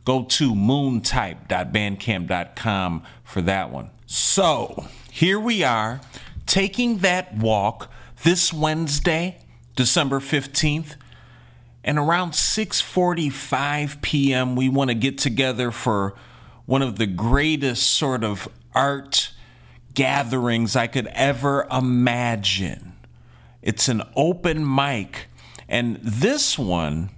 Go 0.05 0.24
to 0.24 0.55
moontype.bandcamp.com 0.55 3.02
for 3.22 3.43
that 3.43 3.70
one. 3.70 3.90
So 4.06 4.86
here 5.10 5.39
we 5.39 5.62
are 5.62 6.01
taking 6.47 6.98
that 6.98 7.36
walk 7.36 7.90
this 8.22 8.52
Wednesday, 8.52 9.39
December 9.77 10.20
15th. 10.20 10.97
And 11.82 11.98
around 11.98 12.32
6:45 12.32 14.02
p.m. 14.02 14.55
we 14.55 14.68
want 14.68 14.90
to 14.90 14.94
get 14.94 15.16
together 15.16 15.70
for 15.70 16.14
one 16.66 16.82
of 16.82 16.98
the 16.98 17.06
greatest 17.06 17.89
sort 17.89 18.22
of 18.22 18.48
art 18.74 19.32
gatherings 19.94 20.77
I 20.77 20.86
could 20.86 21.06
ever 21.09 21.66
imagine. 21.70 22.93
It's 23.62 23.89
an 23.89 24.02
open 24.14 24.74
mic 24.74 25.28
and 25.68 25.98
this 26.02 26.59
one 26.59 27.10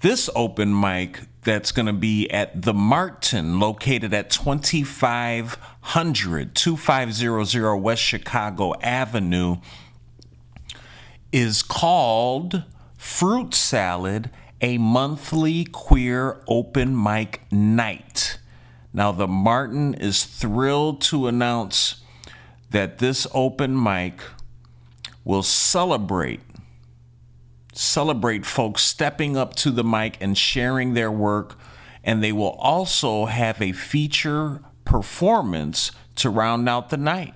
this 0.00 0.30
open 0.34 0.78
mic 0.78 1.20
that's 1.50 1.72
going 1.72 1.86
to 1.86 1.92
be 1.92 2.30
at 2.30 2.62
the 2.62 2.72
Martin, 2.72 3.58
located 3.58 4.14
at 4.14 4.30
2500 4.30 6.54
2500 6.54 7.76
West 7.76 8.02
Chicago 8.02 8.72
Avenue, 8.80 9.56
is 11.32 11.64
called 11.64 12.62
Fruit 12.96 13.52
Salad, 13.52 14.30
a 14.60 14.78
monthly 14.78 15.64
queer 15.64 16.40
open 16.46 17.02
mic 17.02 17.40
night. 17.50 18.38
Now, 18.92 19.10
the 19.10 19.26
Martin 19.26 19.94
is 19.94 20.24
thrilled 20.24 21.00
to 21.02 21.26
announce 21.26 21.96
that 22.70 22.98
this 22.98 23.26
open 23.34 23.82
mic 23.82 24.20
will 25.24 25.42
celebrate 25.42 26.42
celebrate 27.80 28.44
folks 28.44 28.82
stepping 28.82 29.38
up 29.38 29.56
to 29.56 29.70
the 29.70 29.82
mic 29.82 30.18
and 30.20 30.36
sharing 30.36 30.92
their 30.92 31.10
work. 31.10 31.58
And 32.04 32.22
they 32.22 32.32
will 32.32 32.56
also 32.58 33.24
have 33.24 33.60
a 33.62 33.72
feature 33.72 34.60
performance 34.84 35.90
to 36.16 36.28
round 36.28 36.68
out 36.68 36.90
the 36.90 36.98
night. 36.98 37.34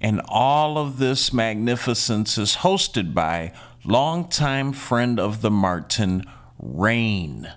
And 0.00 0.20
all 0.28 0.76
of 0.76 0.98
this 0.98 1.32
magnificence 1.32 2.36
is 2.36 2.56
hosted 2.56 3.14
by 3.14 3.52
longtime 3.84 4.72
friend 4.72 5.20
of 5.20 5.40
the 5.40 5.50
Martin, 5.50 6.24
Rain. 6.58 7.52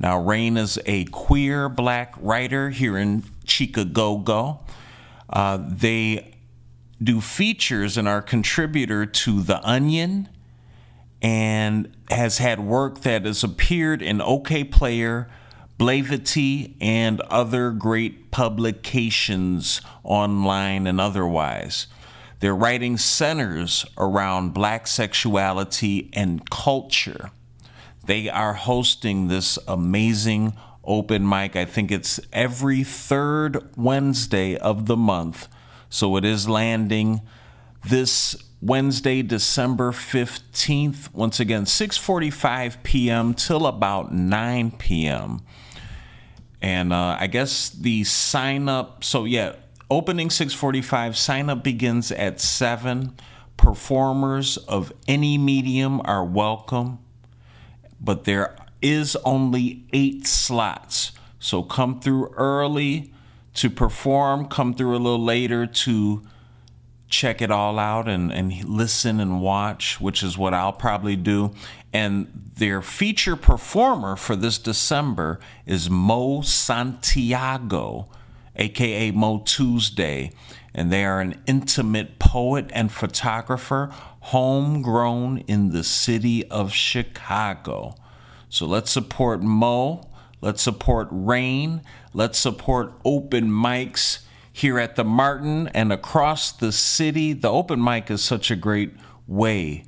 Now, 0.00 0.20
Rain 0.20 0.56
is 0.56 0.78
a 0.84 1.04
queer 1.06 1.68
black 1.68 2.14
writer 2.18 2.70
here 2.70 2.98
in 2.98 3.22
Chicago. 3.44 4.64
Uh, 5.30 5.58
they 5.68 6.34
do 7.02 7.20
features 7.20 7.96
and 7.96 8.08
are 8.08 8.22
contributor 8.22 9.06
to 9.06 9.42
The 9.42 9.64
Onion 9.64 10.28
and 11.20 11.94
has 12.10 12.38
had 12.38 12.60
work 12.60 13.00
that 13.00 13.24
has 13.24 13.42
appeared 13.42 14.02
in 14.02 14.18
Okayplayer, 14.18 15.26
Blavity, 15.78 16.74
and 16.80 17.20
other 17.22 17.70
great 17.70 18.30
publications 18.30 19.80
online 20.02 20.86
and 20.86 21.00
otherwise. 21.00 21.86
Their 22.40 22.54
writing 22.54 22.96
centers 22.96 23.84
around 23.96 24.54
black 24.54 24.86
sexuality 24.86 26.08
and 26.12 26.48
culture. 26.50 27.30
They 28.06 28.28
are 28.28 28.54
hosting 28.54 29.28
this 29.28 29.58
amazing 29.66 30.54
open 30.84 31.28
mic. 31.28 31.56
I 31.56 31.64
think 31.64 31.90
it's 31.90 32.18
every 32.32 32.82
third 32.82 33.68
Wednesday 33.76 34.56
of 34.56 34.86
the 34.86 34.96
month. 34.96 35.48
So 35.90 36.16
it 36.16 36.24
is 36.24 36.48
landing 36.48 37.20
this 37.84 38.36
Wednesday, 38.60 39.22
December 39.22 39.92
15th. 39.92 41.12
Once 41.14 41.38
again, 41.38 41.64
6:45 41.64 42.82
p.m. 42.82 43.34
till 43.34 43.66
about 43.66 44.12
9 44.12 44.72
p.m. 44.72 45.42
And 46.60 46.92
uh, 46.92 47.16
I 47.20 47.28
guess 47.28 47.70
the 47.70 48.02
sign 48.04 48.68
up. 48.68 49.04
So 49.04 49.24
yeah, 49.24 49.54
opening 49.90 50.28
6:45. 50.28 51.14
Sign 51.14 51.50
up 51.50 51.62
begins 51.62 52.10
at 52.10 52.40
seven. 52.40 53.14
Performers 53.56 54.56
of 54.56 54.92
any 55.06 55.36
medium 55.36 56.00
are 56.04 56.24
welcome, 56.24 56.98
but 58.00 58.24
there 58.24 58.56
is 58.80 59.16
only 59.24 59.84
eight 59.92 60.26
slots. 60.26 61.12
So 61.40 61.62
come 61.62 62.00
through 62.00 62.32
early 62.36 63.12
to 63.54 63.70
perform. 63.70 64.46
Come 64.46 64.74
through 64.74 64.96
a 64.96 64.98
little 64.98 65.22
later 65.22 65.66
to 65.66 66.22
check 67.08 67.40
it 67.40 67.50
all 67.50 67.78
out 67.78 68.06
and, 68.08 68.32
and 68.32 68.64
listen 68.64 69.18
and 69.18 69.40
watch, 69.40 70.00
which 70.00 70.22
is 70.22 70.36
what 70.36 70.54
I'll 70.54 70.72
probably 70.72 71.16
do. 71.16 71.52
And 71.92 72.50
their 72.56 72.82
feature 72.82 73.36
performer 73.36 74.14
for 74.14 74.36
this 74.36 74.58
December 74.58 75.40
is 75.64 75.88
Mo 75.88 76.42
Santiago, 76.42 78.08
aka 78.56 79.10
Mo 79.10 79.38
Tuesday. 79.38 80.32
And 80.74 80.92
they 80.92 81.04
are 81.04 81.20
an 81.20 81.40
intimate 81.46 82.18
poet 82.18 82.70
and 82.72 82.92
photographer, 82.92 83.90
homegrown 84.20 85.38
in 85.48 85.70
the 85.70 85.82
city 85.82 86.46
of 86.48 86.72
Chicago. 86.72 87.94
So 88.50 88.66
let's 88.66 88.90
support 88.90 89.42
Mo. 89.42 90.02
Let's 90.40 90.62
support 90.62 91.08
Rain. 91.10 91.80
Let's 92.12 92.38
support 92.38 92.92
open 93.04 93.50
mics 93.50 94.20
here 94.58 94.78
at 94.80 94.96
the 94.96 95.04
Martin 95.04 95.68
and 95.68 95.92
across 95.92 96.50
the 96.50 96.72
city. 96.72 97.32
The 97.32 97.48
open 97.48 97.80
mic 97.82 98.10
is 98.10 98.24
such 98.24 98.50
a 98.50 98.56
great 98.56 98.92
way 99.28 99.84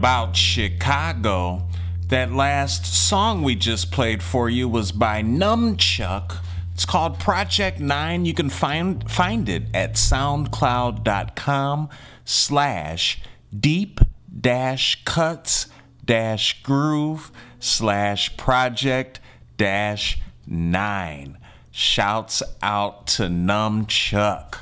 about 0.05 0.37
Chicago. 0.37 1.63
That 2.09 2.31
last 2.31 2.85
song 2.85 3.43
we 3.43 3.55
just 3.55 3.91
played 3.91 4.23
for 4.23 4.51
you 4.51 4.69
was 4.69 4.93
by 4.93 5.23
Numbchuck. 5.23 6.45
It's 6.75 6.85
called 6.85 7.19
Project 7.19 7.81
9. 7.81 8.27
You 8.27 8.35
can 8.35 8.51
find 8.51 9.11
find 9.11 9.49
it 9.49 9.63
at 9.73 9.95
soundcloud.com 9.95 11.89
slash 12.23 13.23
deep 13.59 13.99
dash 14.43 15.03
cuts 15.07 15.69
dash 16.05 16.63
groove 16.63 17.33
slash 17.59 18.37
project 18.37 19.21
dash 19.57 20.21
nine. 20.47 21.39
Shouts 21.71 22.43
out 22.61 23.07
to 23.07 23.23
Numbchuck, 23.23 24.59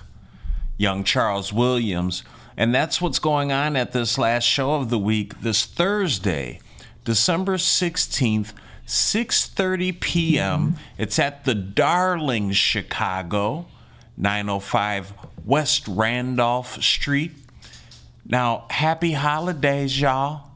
young 0.79 1.03
Charles 1.03 1.53
Williams. 1.53 2.23
And 2.57 2.75
that's 2.75 3.01
what's 3.01 3.19
going 3.19 3.53
on 3.53 3.77
at 3.77 3.93
this 3.93 4.19
last 4.19 4.45
show 4.45 4.75
of 4.75 4.91
the 4.91 4.99
week 4.99 5.41
this 5.41 5.65
Thursday, 5.65 6.61
December 7.05 7.57
16th, 7.57 8.53
6:30 8.87 10.01
p.m. 10.01 10.77
It's 10.99 11.19
at 11.19 11.45
the 11.45 11.55
Darling 11.55 12.53
Chicago, 12.53 13.67
905 14.17 15.15
West 15.45 15.89
Randolph 15.89 16.83
Street. 16.83 17.33
Now, 18.27 18.67
happy 18.71 19.13
holidays, 19.13 20.01
y'all. 20.01 20.49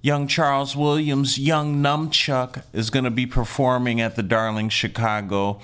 Young 0.00 0.28
Charles 0.28 0.76
Williams, 0.76 1.38
young 1.38 1.82
Numbchuck, 1.82 2.62
is 2.72 2.88
going 2.88 3.04
to 3.04 3.10
be 3.10 3.26
performing 3.26 4.00
at 4.00 4.14
the 4.14 4.22
Darling 4.22 4.68
Chicago 4.68 5.60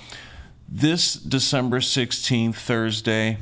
this 0.67 1.13
December 1.13 1.79
16th, 1.79 2.55
Thursday, 2.55 3.37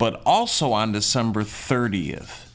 but 0.00 0.22
also 0.24 0.72
on 0.72 0.92
December 0.92 1.42
30th. 1.42 2.46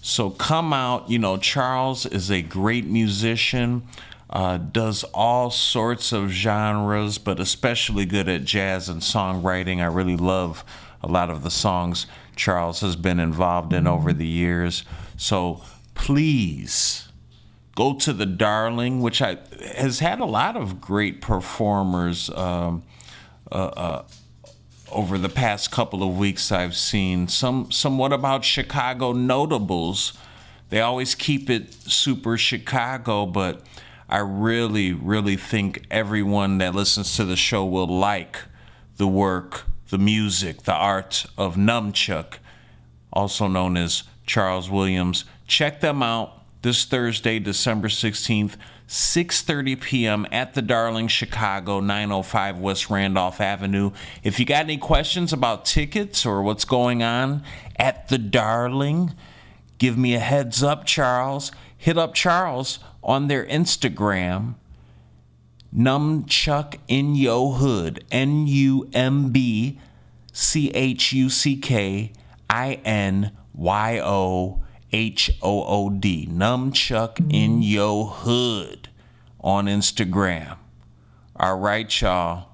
So 0.00 0.30
come 0.30 0.72
out. 0.72 1.10
You 1.10 1.18
know, 1.18 1.36
Charles 1.36 2.06
is 2.06 2.30
a 2.30 2.40
great 2.40 2.86
musician, 2.86 3.82
uh, 4.30 4.56
does 4.56 5.04
all 5.12 5.50
sorts 5.50 6.12
of 6.12 6.30
genres, 6.30 7.18
but 7.18 7.38
especially 7.38 8.06
good 8.06 8.26
at 8.26 8.46
jazz 8.46 8.88
and 8.88 9.02
songwriting. 9.02 9.82
I 9.82 9.84
really 9.84 10.16
love 10.16 10.64
a 11.02 11.08
lot 11.08 11.28
of 11.28 11.42
the 11.42 11.50
songs 11.50 12.06
Charles 12.36 12.80
has 12.80 12.96
been 12.96 13.20
involved 13.20 13.74
in 13.74 13.86
over 13.86 14.14
the 14.14 14.26
years. 14.26 14.82
So 15.18 15.60
please 15.94 17.06
go 17.76 17.92
to 17.96 18.14
the 18.14 18.24
Darling, 18.24 19.02
which 19.02 19.20
I 19.20 19.36
has 19.76 19.98
had 19.98 20.20
a 20.20 20.24
lot 20.24 20.56
of 20.56 20.80
great 20.80 21.20
performers. 21.20 22.30
Um, 22.30 22.82
uh, 23.50 23.66
uh, 23.76 24.04
over 24.92 25.18
the 25.18 25.28
past 25.28 25.70
couple 25.70 26.02
of 26.02 26.16
weeks, 26.16 26.52
I've 26.52 26.76
seen 26.76 27.28
some 27.28 27.70
somewhat 27.70 28.12
about 28.12 28.44
Chicago 28.44 29.12
notables. 29.12 30.12
They 30.68 30.80
always 30.80 31.14
keep 31.14 31.50
it 31.50 31.72
super 31.72 32.38
Chicago, 32.38 33.26
but 33.26 33.66
I 34.08 34.18
really, 34.18 34.92
really 34.92 35.36
think 35.36 35.84
everyone 35.90 36.58
that 36.58 36.74
listens 36.74 37.16
to 37.16 37.24
the 37.24 37.36
show 37.36 37.64
will 37.64 37.86
like 37.86 38.38
the 38.96 39.06
work, 39.06 39.64
the 39.88 39.98
music, 39.98 40.62
the 40.62 40.74
art 40.74 41.26
of 41.36 41.56
Numbchuck, 41.56 42.34
also 43.12 43.48
known 43.48 43.76
as 43.76 44.04
Charles 44.26 44.70
Williams. 44.70 45.24
Check 45.46 45.80
them 45.80 46.02
out 46.02 46.42
this 46.62 46.84
Thursday, 46.84 47.38
December 47.38 47.88
16th, 47.88 48.56
6:30 48.88 49.80
p.m. 49.80 50.26
at 50.30 50.54
the 50.54 50.62
Darling 50.62 51.08
Chicago, 51.08 51.80
905 51.80 52.58
West 52.58 52.90
Randolph 52.90 53.40
Avenue. 53.40 53.92
If 54.22 54.38
you 54.38 54.46
got 54.46 54.64
any 54.64 54.76
questions 54.76 55.32
about 55.32 55.64
tickets 55.64 56.26
or 56.26 56.42
what's 56.42 56.64
going 56.64 57.02
on 57.02 57.42
at 57.76 58.08
the 58.08 58.18
Darling, 58.18 59.14
give 59.78 59.96
me 59.96 60.14
a 60.14 60.18
heads 60.18 60.62
up, 60.62 60.84
Charles. 60.84 61.52
Hit 61.76 61.98
up 61.98 62.14
Charles 62.14 62.78
on 63.02 63.28
their 63.28 63.44
Instagram. 63.46 64.54
Numbchuck 65.74 66.76
in 66.86 67.14
Yo 67.14 67.52
Hood, 67.52 68.04
N 68.12 68.46
U 68.46 68.88
M 68.92 69.30
B 69.30 69.80
C 70.32 70.70
H 70.70 71.12
U 71.12 71.30
C 71.30 71.56
K 71.56 72.12
I 72.50 72.74
N 72.84 73.32
Y 73.54 74.00
O 74.00 74.62
H 74.92 75.30
O 75.42 75.64
O 75.64 75.90
D. 75.90 76.28
Numbchuck 76.30 77.32
in 77.32 77.62
Yo 77.62 78.04
Hood 78.04 78.88
on 79.40 79.66
Instagram. 79.66 80.56
All 81.36 81.58
right, 81.58 82.00
y'all. 82.00 82.48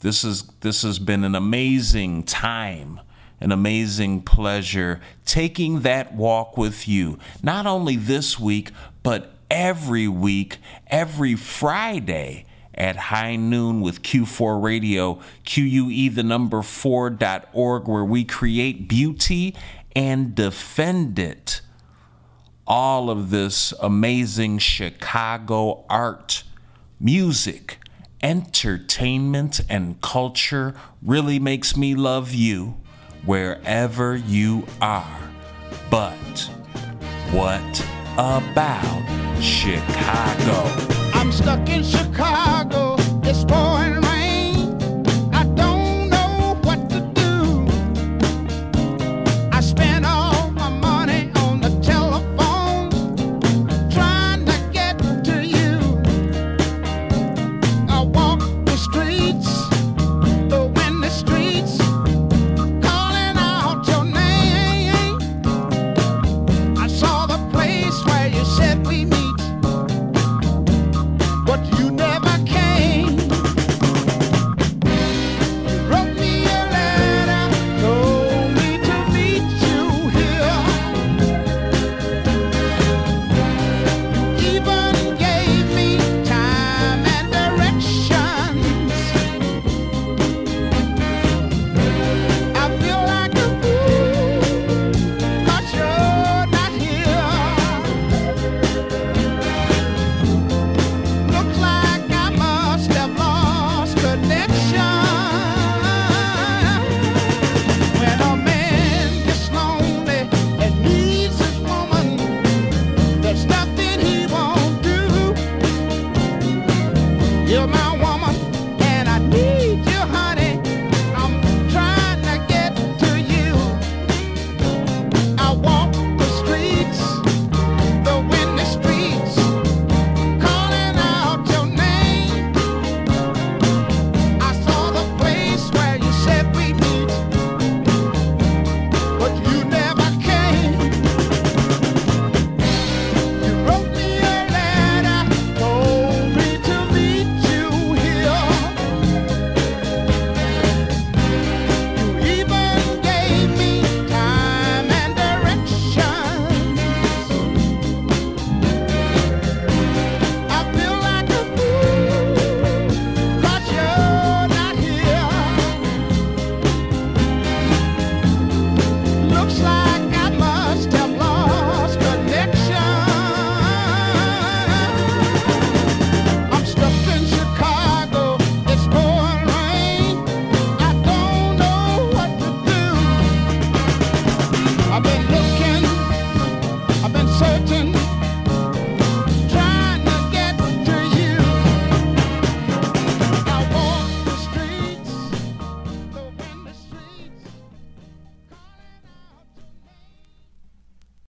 This 0.00 0.22
is 0.22 0.44
this 0.60 0.82
has 0.82 0.98
been 0.98 1.24
an 1.24 1.34
amazing 1.34 2.22
time, 2.22 3.00
an 3.40 3.50
amazing 3.50 4.22
pleasure 4.22 5.00
taking 5.24 5.80
that 5.80 6.14
walk 6.14 6.56
with 6.56 6.86
you. 6.86 7.18
Not 7.42 7.66
only 7.66 7.96
this 7.96 8.38
week, 8.38 8.70
but 9.02 9.34
every 9.50 10.06
week, 10.06 10.58
every 10.86 11.34
Friday 11.34 12.46
at 12.74 12.96
high 12.96 13.34
noon 13.34 13.80
with 13.80 14.02
Que4 14.02 14.62
Radio, 14.62 15.20
QUE 15.44 16.14
the 16.14 16.22
number 16.22 16.58
4.org, 16.58 17.88
where 17.88 18.04
we 18.04 18.24
create 18.24 18.88
beauty 18.88 19.56
and 19.96 20.34
defend 20.34 21.18
it. 21.18 21.60
All 22.70 23.08
of 23.08 23.30
this 23.30 23.72
amazing 23.80 24.58
Chicago 24.58 25.86
art, 25.88 26.42
music, 27.00 27.78
entertainment, 28.22 29.62
and 29.70 29.98
culture 30.02 30.74
really 31.00 31.38
makes 31.38 31.78
me 31.78 31.94
love 31.94 32.34
you 32.34 32.76
wherever 33.24 34.14
you 34.16 34.66
are. 34.82 35.30
But 35.90 36.50
what 37.30 37.86
about 38.18 39.40
Chicago? 39.40 41.18
I'm 41.18 41.32
stuck 41.32 41.66
in 41.70 41.82
Chicago. 41.82 42.97